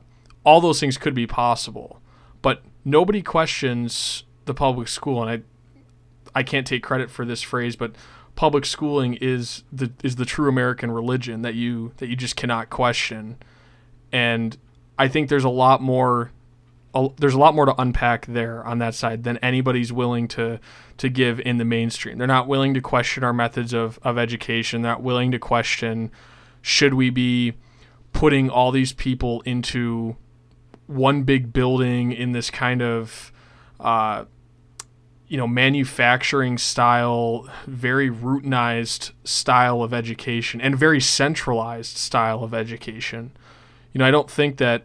all 0.45 0.61
those 0.61 0.79
things 0.79 0.99
could 0.99 1.15
be 1.15 1.27
possible, 1.27 1.99
but 2.43 2.63
nobody 2.85 3.23
questions 3.23 4.25
the 4.45 4.55
public 4.55 4.87
school, 4.87 5.23
and 5.23 5.31
I 5.31 6.39
I 6.39 6.43
can't 6.43 6.67
take 6.67 6.83
credit 6.83 7.11
for 7.11 7.25
this 7.25 7.41
phrase, 7.41 7.75
but 7.75 7.93
public 8.37 8.65
schooling 8.65 9.15
is 9.15 9.65
the 9.73 9.91
is 10.05 10.17
the 10.17 10.25
true 10.25 10.49
American 10.49 10.91
religion 10.91 11.43
that 11.43 11.55
you 11.55 11.93
that 11.97 12.09
you 12.09 12.15
just 12.15 12.37
cannot 12.37 12.71
question, 12.71 13.37
and 14.13 14.57
I 14.99 15.09
think 15.09 15.29
there's 15.29 15.45
a 15.45 15.49
lot 15.51 15.83
more 15.83 16.31
a, 16.95 17.09
there's 17.19 17.35
a 17.35 17.39
lot 17.39 17.55
more 17.55 17.67
to 17.67 17.75
unpack 17.81 18.27
there 18.27 18.65
on 18.65 18.79
that 18.79 18.95
side 18.95 19.25
than 19.25 19.37
anybody's 19.39 19.93
willing 19.93 20.29
to 20.29 20.61
to 20.99 21.09
give 21.09 21.41
in 21.41 21.59
the 21.59 21.65
mainstream. 21.65 22.19
They're 22.19 22.27
not 22.27 22.47
willing 22.47 22.75
to 22.75 22.81
question 22.81 23.25
our 23.25 23.33
methods 23.33 23.73
of 23.73 23.99
of 24.03 24.19
education. 24.19 24.83
They're 24.83 24.93
not 24.93 25.03
willing 25.03 25.33
to 25.33 25.39
question 25.39 26.11
should 26.63 26.95
we 26.95 27.11
be 27.11 27.55
putting 28.13 28.51
all 28.51 28.73
these 28.73 28.93
people 28.93 29.41
into 29.43 30.17
one 30.87 31.23
big 31.23 31.53
building 31.53 32.13
in 32.13 32.33
this 32.33 32.51
kind 32.51 32.83
of 32.83 33.33
uh, 33.79 34.25
you 35.29 35.37
know 35.37 35.47
manufacturing 35.47 36.57
style 36.59 37.49
very 37.67 38.11
routinized 38.11 39.13
style 39.25 39.83
of 39.83 39.93
education 39.93 40.61
and 40.61 40.79
very 40.79 41.01
centralized 41.01 41.97
style 41.97 42.45
of 42.45 42.55
education 42.55 43.33
you 43.93 43.99
know 43.99 44.07
i 44.07 44.11
don't 44.11 44.31
think 44.31 44.59
that 44.59 44.85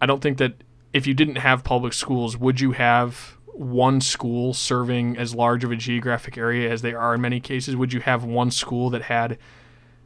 i 0.00 0.06
don't 0.06 0.22
think 0.22 0.38
that 0.38 0.54
if 0.92 1.06
you 1.06 1.14
didn't 1.14 1.36
have 1.36 1.62
public 1.64 1.92
schools 1.92 2.36
would 2.36 2.60
you 2.60 2.72
have 2.72 3.36
one 3.46 4.00
school 4.00 4.54
serving 4.54 5.16
as 5.18 5.34
large 5.34 5.64
of 5.64 5.72
a 5.72 5.76
geographic 5.76 6.38
area 6.38 6.70
as 6.70 6.80
they 6.82 6.94
are 6.94 7.14
in 7.14 7.20
many 7.20 7.40
cases 7.40 7.76
would 7.76 7.92
you 7.92 8.00
have 8.00 8.24
one 8.24 8.50
school 8.50 8.88
that 8.88 9.02
had 9.02 9.36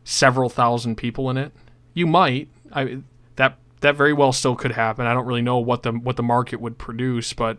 several 0.04 0.48
thousand 0.48 0.96
people 0.96 1.30
in 1.30 1.36
it. 1.36 1.52
You 1.94 2.06
might. 2.06 2.48
I 2.72 3.02
that 3.36 3.58
that 3.80 3.96
very 3.96 4.12
well 4.12 4.32
still 4.32 4.54
could 4.54 4.72
happen. 4.72 5.06
I 5.06 5.14
don't 5.14 5.26
really 5.26 5.42
know 5.42 5.58
what 5.58 5.82
the 5.82 5.92
what 5.92 6.16
the 6.16 6.22
market 6.22 6.60
would 6.60 6.78
produce, 6.78 7.32
but 7.32 7.58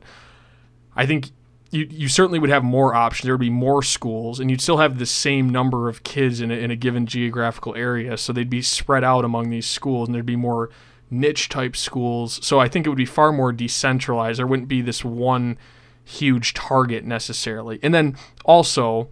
I 0.96 1.06
think 1.06 1.32
you, 1.73 1.88
you 1.89 2.07
certainly 2.07 2.38
would 2.38 2.51
have 2.51 2.63
more 2.63 2.93
options. 2.93 3.25
There 3.25 3.33
would 3.33 3.39
be 3.39 3.49
more 3.49 3.81
schools, 3.81 4.39
and 4.39 4.51
you'd 4.51 4.62
still 4.62 4.77
have 4.77 4.99
the 4.99 5.07
same 5.07 5.49
number 5.49 5.89
of 5.89 6.03
kids 6.03 6.39
in 6.39 6.51
a, 6.51 6.53
in 6.53 6.69
a 6.69 6.75
given 6.75 7.07
geographical 7.07 7.75
area. 7.75 8.15
So 8.17 8.31
they'd 8.31 8.49
be 8.49 8.62
spread 8.62 9.03
out 9.03 9.25
among 9.25 9.49
these 9.49 9.65
schools, 9.65 10.07
and 10.07 10.13
there'd 10.13 10.25
be 10.25 10.36
more 10.36 10.69
niche 11.09 11.49
type 11.49 11.75
schools. 11.75 12.39
So 12.45 12.59
I 12.59 12.67
think 12.67 12.86
it 12.86 12.89
would 12.89 12.97
be 12.97 13.05
far 13.05 13.31
more 13.31 13.51
decentralized. 13.51 14.38
There 14.38 14.47
wouldn't 14.47 14.67
be 14.67 14.81
this 14.81 15.03
one 15.03 15.57
huge 16.03 16.53
target 16.53 17.05
necessarily. 17.05 17.79
And 17.81 17.93
then 17.93 18.17
also, 18.45 19.09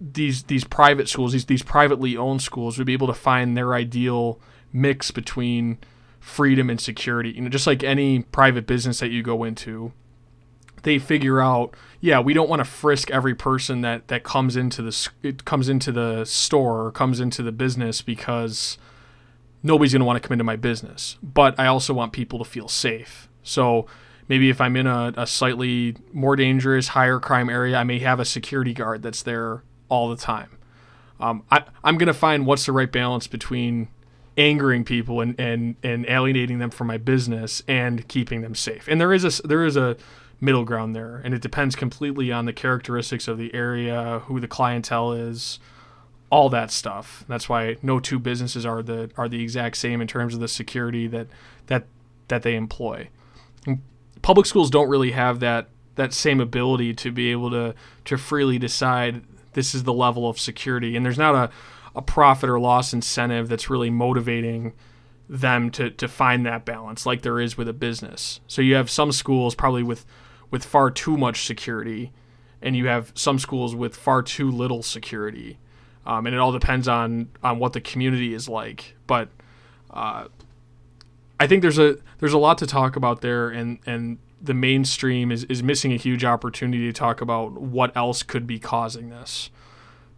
these 0.00 0.42
these 0.44 0.64
private 0.64 1.08
schools, 1.08 1.32
these 1.32 1.44
these 1.44 1.62
privately 1.62 2.16
owned 2.16 2.42
schools, 2.42 2.78
would 2.78 2.86
be 2.86 2.94
able 2.94 3.06
to 3.06 3.14
find 3.14 3.56
their 3.56 3.74
ideal 3.74 4.40
mix 4.72 5.12
between 5.12 5.78
freedom 6.18 6.68
and 6.68 6.80
security. 6.80 7.30
You 7.30 7.42
know, 7.42 7.48
just 7.48 7.68
like 7.68 7.84
any 7.84 8.22
private 8.22 8.66
business 8.66 8.98
that 8.98 9.10
you 9.10 9.22
go 9.22 9.44
into, 9.44 9.92
they 10.84 10.98
figure 10.98 11.40
out, 11.40 11.74
yeah, 12.00 12.20
we 12.20 12.32
don't 12.32 12.48
want 12.48 12.60
to 12.60 12.64
frisk 12.64 13.10
every 13.10 13.34
person 13.34 13.80
that 13.80 14.08
that 14.08 14.22
comes 14.22 14.56
into 14.56 14.80
the 14.82 15.08
it 15.22 15.44
comes 15.44 15.68
into 15.68 15.92
the 15.92 16.24
store 16.24 16.86
or 16.86 16.90
comes 16.92 17.20
into 17.20 17.42
the 17.42 17.52
business 17.52 18.00
because 18.00 18.78
nobody's 19.62 19.92
going 19.92 20.00
to 20.00 20.06
want 20.06 20.22
to 20.22 20.26
come 20.26 20.34
into 20.34 20.44
my 20.44 20.56
business. 20.56 21.16
But 21.22 21.58
I 21.58 21.66
also 21.66 21.92
want 21.92 22.12
people 22.12 22.38
to 22.38 22.44
feel 22.44 22.68
safe. 22.68 23.28
So 23.42 23.86
maybe 24.28 24.50
if 24.50 24.60
I'm 24.60 24.76
in 24.76 24.86
a, 24.86 25.12
a 25.16 25.26
slightly 25.26 25.96
more 26.12 26.36
dangerous, 26.36 26.88
higher 26.88 27.18
crime 27.18 27.48
area, 27.50 27.76
I 27.76 27.84
may 27.84 27.98
have 28.00 28.20
a 28.20 28.24
security 28.24 28.74
guard 28.74 29.02
that's 29.02 29.22
there 29.22 29.62
all 29.88 30.08
the 30.08 30.16
time. 30.16 30.58
Um, 31.18 31.44
I, 31.50 31.64
I'm 31.82 31.96
going 31.96 32.08
to 32.08 32.14
find 32.14 32.46
what's 32.46 32.66
the 32.66 32.72
right 32.72 32.90
balance 32.90 33.26
between 33.26 33.88
angering 34.36 34.84
people 34.84 35.20
and, 35.20 35.38
and, 35.38 35.76
and 35.82 36.04
alienating 36.08 36.58
them 36.58 36.70
from 36.70 36.88
my 36.88 36.98
business 36.98 37.62
and 37.68 38.06
keeping 38.08 38.42
them 38.42 38.54
safe. 38.54 38.88
And 38.88 39.00
there 39.00 39.12
is 39.12 39.24
a, 39.24 39.46
there 39.46 39.64
is 39.64 39.76
a 39.76 39.96
middle 40.40 40.64
ground 40.64 40.94
there, 40.94 41.20
and 41.24 41.34
it 41.34 41.42
depends 41.42 41.76
completely 41.76 42.30
on 42.32 42.44
the 42.44 42.52
characteristics 42.52 43.28
of 43.28 43.38
the 43.38 43.54
area, 43.54 44.20
who 44.26 44.40
the 44.40 44.48
clientele 44.48 45.12
is, 45.12 45.58
all 46.30 46.48
that 46.50 46.70
stuff. 46.70 47.24
That's 47.28 47.48
why 47.48 47.76
no 47.82 48.00
two 48.00 48.18
businesses 48.18 48.66
are 48.66 48.82
the 48.82 49.10
are 49.16 49.28
the 49.28 49.42
exact 49.42 49.76
same 49.76 50.00
in 50.00 50.06
terms 50.06 50.34
of 50.34 50.40
the 50.40 50.48
security 50.48 51.06
that 51.08 51.28
that 51.66 51.86
that 52.28 52.42
they 52.42 52.56
employ. 52.56 53.08
Public 54.22 54.46
schools 54.46 54.70
don't 54.70 54.88
really 54.88 55.12
have 55.12 55.40
that 55.40 55.68
that 55.96 56.12
same 56.12 56.40
ability 56.40 56.94
to 56.94 57.12
be 57.12 57.30
able 57.30 57.50
to 57.50 57.74
to 58.06 58.16
freely 58.18 58.58
decide 58.58 59.22
this 59.52 59.74
is 59.74 59.84
the 59.84 59.92
level 59.92 60.28
of 60.28 60.38
security. 60.38 60.96
And 60.96 61.06
there's 61.06 61.18
not 61.18 61.34
a, 61.34 61.50
a 61.96 62.02
profit 62.02 62.50
or 62.50 62.60
loss 62.60 62.92
incentive 62.92 63.48
that's 63.48 63.70
really 63.70 63.90
motivating 63.90 64.72
them 65.28 65.70
to, 65.70 65.90
to 65.90 66.06
find 66.06 66.44
that 66.44 66.64
balance 66.64 67.06
like 67.06 67.22
there 67.22 67.40
is 67.40 67.56
with 67.56 67.68
a 67.68 67.72
business. 67.72 68.40
So 68.46 68.60
you 68.60 68.74
have 68.74 68.90
some 68.90 69.10
schools 69.12 69.54
probably 69.54 69.82
with 69.82 70.04
with 70.54 70.64
far 70.64 70.88
too 70.88 71.16
much 71.16 71.46
security, 71.46 72.12
and 72.62 72.76
you 72.76 72.86
have 72.86 73.10
some 73.16 73.40
schools 73.40 73.74
with 73.74 73.96
far 73.96 74.22
too 74.22 74.48
little 74.48 74.84
security. 74.84 75.58
Um, 76.06 76.26
and 76.26 76.34
it 76.36 76.38
all 76.38 76.52
depends 76.52 76.86
on 76.86 77.28
on 77.42 77.58
what 77.58 77.72
the 77.72 77.80
community 77.80 78.32
is 78.34 78.48
like. 78.48 78.94
But 79.08 79.30
uh, 79.90 80.28
I 81.40 81.48
think 81.48 81.62
there's 81.62 81.80
a 81.80 81.96
there's 82.20 82.34
a 82.34 82.38
lot 82.38 82.58
to 82.58 82.68
talk 82.68 82.94
about 82.94 83.20
there, 83.20 83.48
and 83.48 83.80
and 83.84 84.18
the 84.40 84.54
mainstream 84.54 85.32
is 85.32 85.42
is 85.44 85.60
missing 85.60 85.92
a 85.92 85.96
huge 85.96 86.24
opportunity 86.24 86.86
to 86.86 86.92
talk 86.92 87.20
about 87.20 87.60
what 87.60 87.90
else 87.96 88.22
could 88.22 88.46
be 88.46 88.60
causing 88.60 89.10
this, 89.10 89.50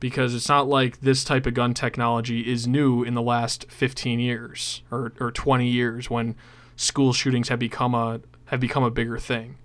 because 0.00 0.34
it's 0.34 0.50
not 0.50 0.68
like 0.68 1.00
this 1.00 1.24
type 1.24 1.46
of 1.46 1.54
gun 1.54 1.72
technology 1.72 2.40
is 2.40 2.66
new 2.66 3.02
in 3.02 3.14
the 3.14 3.22
last 3.22 3.70
15 3.70 4.20
years 4.20 4.82
or 4.90 5.14
or 5.18 5.30
20 5.30 5.66
years 5.66 6.10
when 6.10 6.36
school 6.76 7.14
shootings 7.14 7.48
have 7.48 7.58
become 7.58 7.94
a 7.94 8.20
have 8.48 8.60
become 8.60 8.82
a 8.82 8.90
bigger 8.90 9.16
thing. 9.16 9.56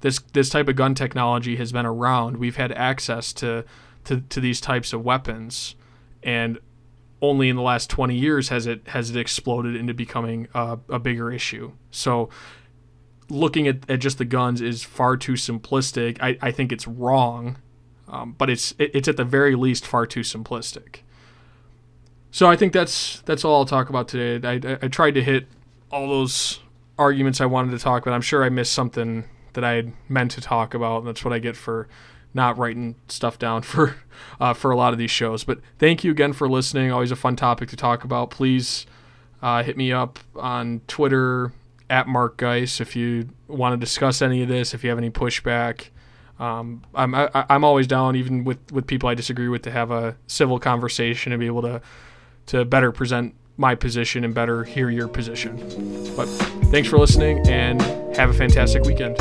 This 0.00 0.18
this 0.32 0.48
type 0.48 0.68
of 0.68 0.76
gun 0.76 0.94
technology 0.94 1.56
has 1.56 1.72
been 1.72 1.86
around. 1.86 2.38
We've 2.38 2.56
had 2.56 2.72
access 2.72 3.32
to 3.34 3.64
to, 4.04 4.20
to 4.20 4.40
these 4.40 4.60
types 4.60 4.92
of 4.92 5.04
weapons, 5.04 5.74
and 6.22 6.58
only 7.22 7.50
in 7.50 7.56
the 7.56 7.62
last 7.62 7.90
20 7.90 8.14
years 8.16 8.48
has 8.48 8.66
it 8.66 8.88
has 8.88 9.10
it 9.10 9.16
exploded 9.16 9.76
into 9.76 9.92
becoming 9.92 10.48
a, 10.54 10.78
a 10.88 10.98
bigger 10.98 11.30
issue. 11.30 11.72
So 11.90 12.30
looking 13.28 13.68
at, 13.68 13.88
at 13.88 14.00
just 14.00 14.18
the 14.18 14.24
guns 14.24 14.60
is 14.60 14.82
far 14.82 15.16
too 15.16 15.34
simplistic. 15.34 16.18
I, 16.20 16.38
I 16.40 16.50
think 16.50 16.72
it's 16.72 16.88
wrong, 16.88 17.58
um, 18.08 18.34
but 18.38 18.48
it's 18.50 18.72
it, 18.78 18.90
it's 18.94 19.08
at 19.08 19.16
the 19.16 19.24
very 19.24 19.54
least 19.54 19.86
far 19.86 20.06
too 20.06 20.20
simplistic. 20.20 21.00
So 22.30 22.48
I 22.48 22.56
think 22.56 22.72
that's 22.72 23.20
that's 23.26 23.44
all 23.44 23.56
I'll 23.56 23.66
talk 23.66 23.90
about 23.90 24.08
today. 24.08 24.48
I, 24.48 24.72
I, 24.72 24.78
I 24.82 24.88
tried 24.88 25.12
to 25.12 25.22
hit 25.22 25.46
all 25.90 26.08
those 26.08 26.60
arguments 26.98 27.40
I 27.40 27.46
wanted 27.46 27.70
to 27.72 27.78
talk 27.78 28.04
but 28.04 28.12
I'm 28.12 28.20
sure 28.20 28.44
I 28.44 28.50
missed 28.50 28.74
something 28.74 29.24
that 29.54 29.64
I 29.64 29.72
had 29.72 29.92
meant 30.08 30.30
to 30.32 30.40
talk 30.40 30.74
about. 30.74 30.98
And 30.98 31.06
that's 31.06 31.24
what 31.24 31.32
I 31.32 31.38
get 31.38 31.56
for 31.56 31.88
not 32.32 32.56
writing 32.58 32.94
stuff 33.08 33.38
down 33.38 33.62
for 33.62 33.96
uh, 34.40 34.54
for 34.54 34.70
a 34.70 34.76
lot 34.76 34.92
of 34.92 34.98
these 34.98 35.10
shows. 35.10 35.44
But 35.44 35.60
thank 35.78 36.04
you 36.04 36.10
again 36.10 36.32
for 36.32 36.48
listening. 36.48 36.90
Always 36.90 37.10
a 37.10 37.16
fun 37.16 37.36
topic 37.36 37.68
to 37.70 37.76
talk 37.76 38.04
about. 38.04 38.30
Please 38.30 38.86
uh, 39.42 39.62
hit 39.62 39.76
me 39.76 39.92
up 39.92 40.18
on 40.36 40.80
Twitter 40.86 41.52
at 41.88 42.06
Mark 42.06 42.36
Geis 42.36 42.80
if 42.80 42.94
you 42.94 43.28
want 43.48 43.72
to 43.72 43.76
discuss 43.76 44.22
any 44.22 44.42
of 44.42 44.48
this. 44.48 44.74
If 44.74 44.84
you 44.84 44.90
have 44.90 44.98
any 44.98 45.10
pushback, 45.10 45.88
um, 46.38 46.82
I'm 46.94 47.14
I, 47.14 47.24
am 47.24 47.30
i 47.34 47.54
am 47.54 47.64
always 47.64 47.86
down, 47.86 48.16
even 48.16 48.44
with 48.44 48.58
with 48.72 48.86
people 48.86 49.08
I 49.08 49.14
disagree 49.14 49.48
with, 49.48 49.62
to 49.62 49.70
have 49.70 49.90
a 49.90 50.16
civil 50.26 50.58
conversation 50.58 51.32
and 51.32 51.40
be 51.40 51.46
able 51.46 51.62
to 51.62 51.82
to 52.46 52.64
better 52.64 52.92
present 52.92 53.34
my 53.56 53.74
position 53.74 54.24
and 54.24 54.34
better 54.34 54.64
hear 54.64 54.88
your 54.88 55.06
position. 55.06 55.56
But 56.16 56.26
thanks 56.70 56.88
for 56.88 56.98
listening 56.98 57.46
and 57.46 57.80
have 58.16 58.30
a 58.30 58.34
fantastic 58.34 58.84
weekend. 58.84 59.18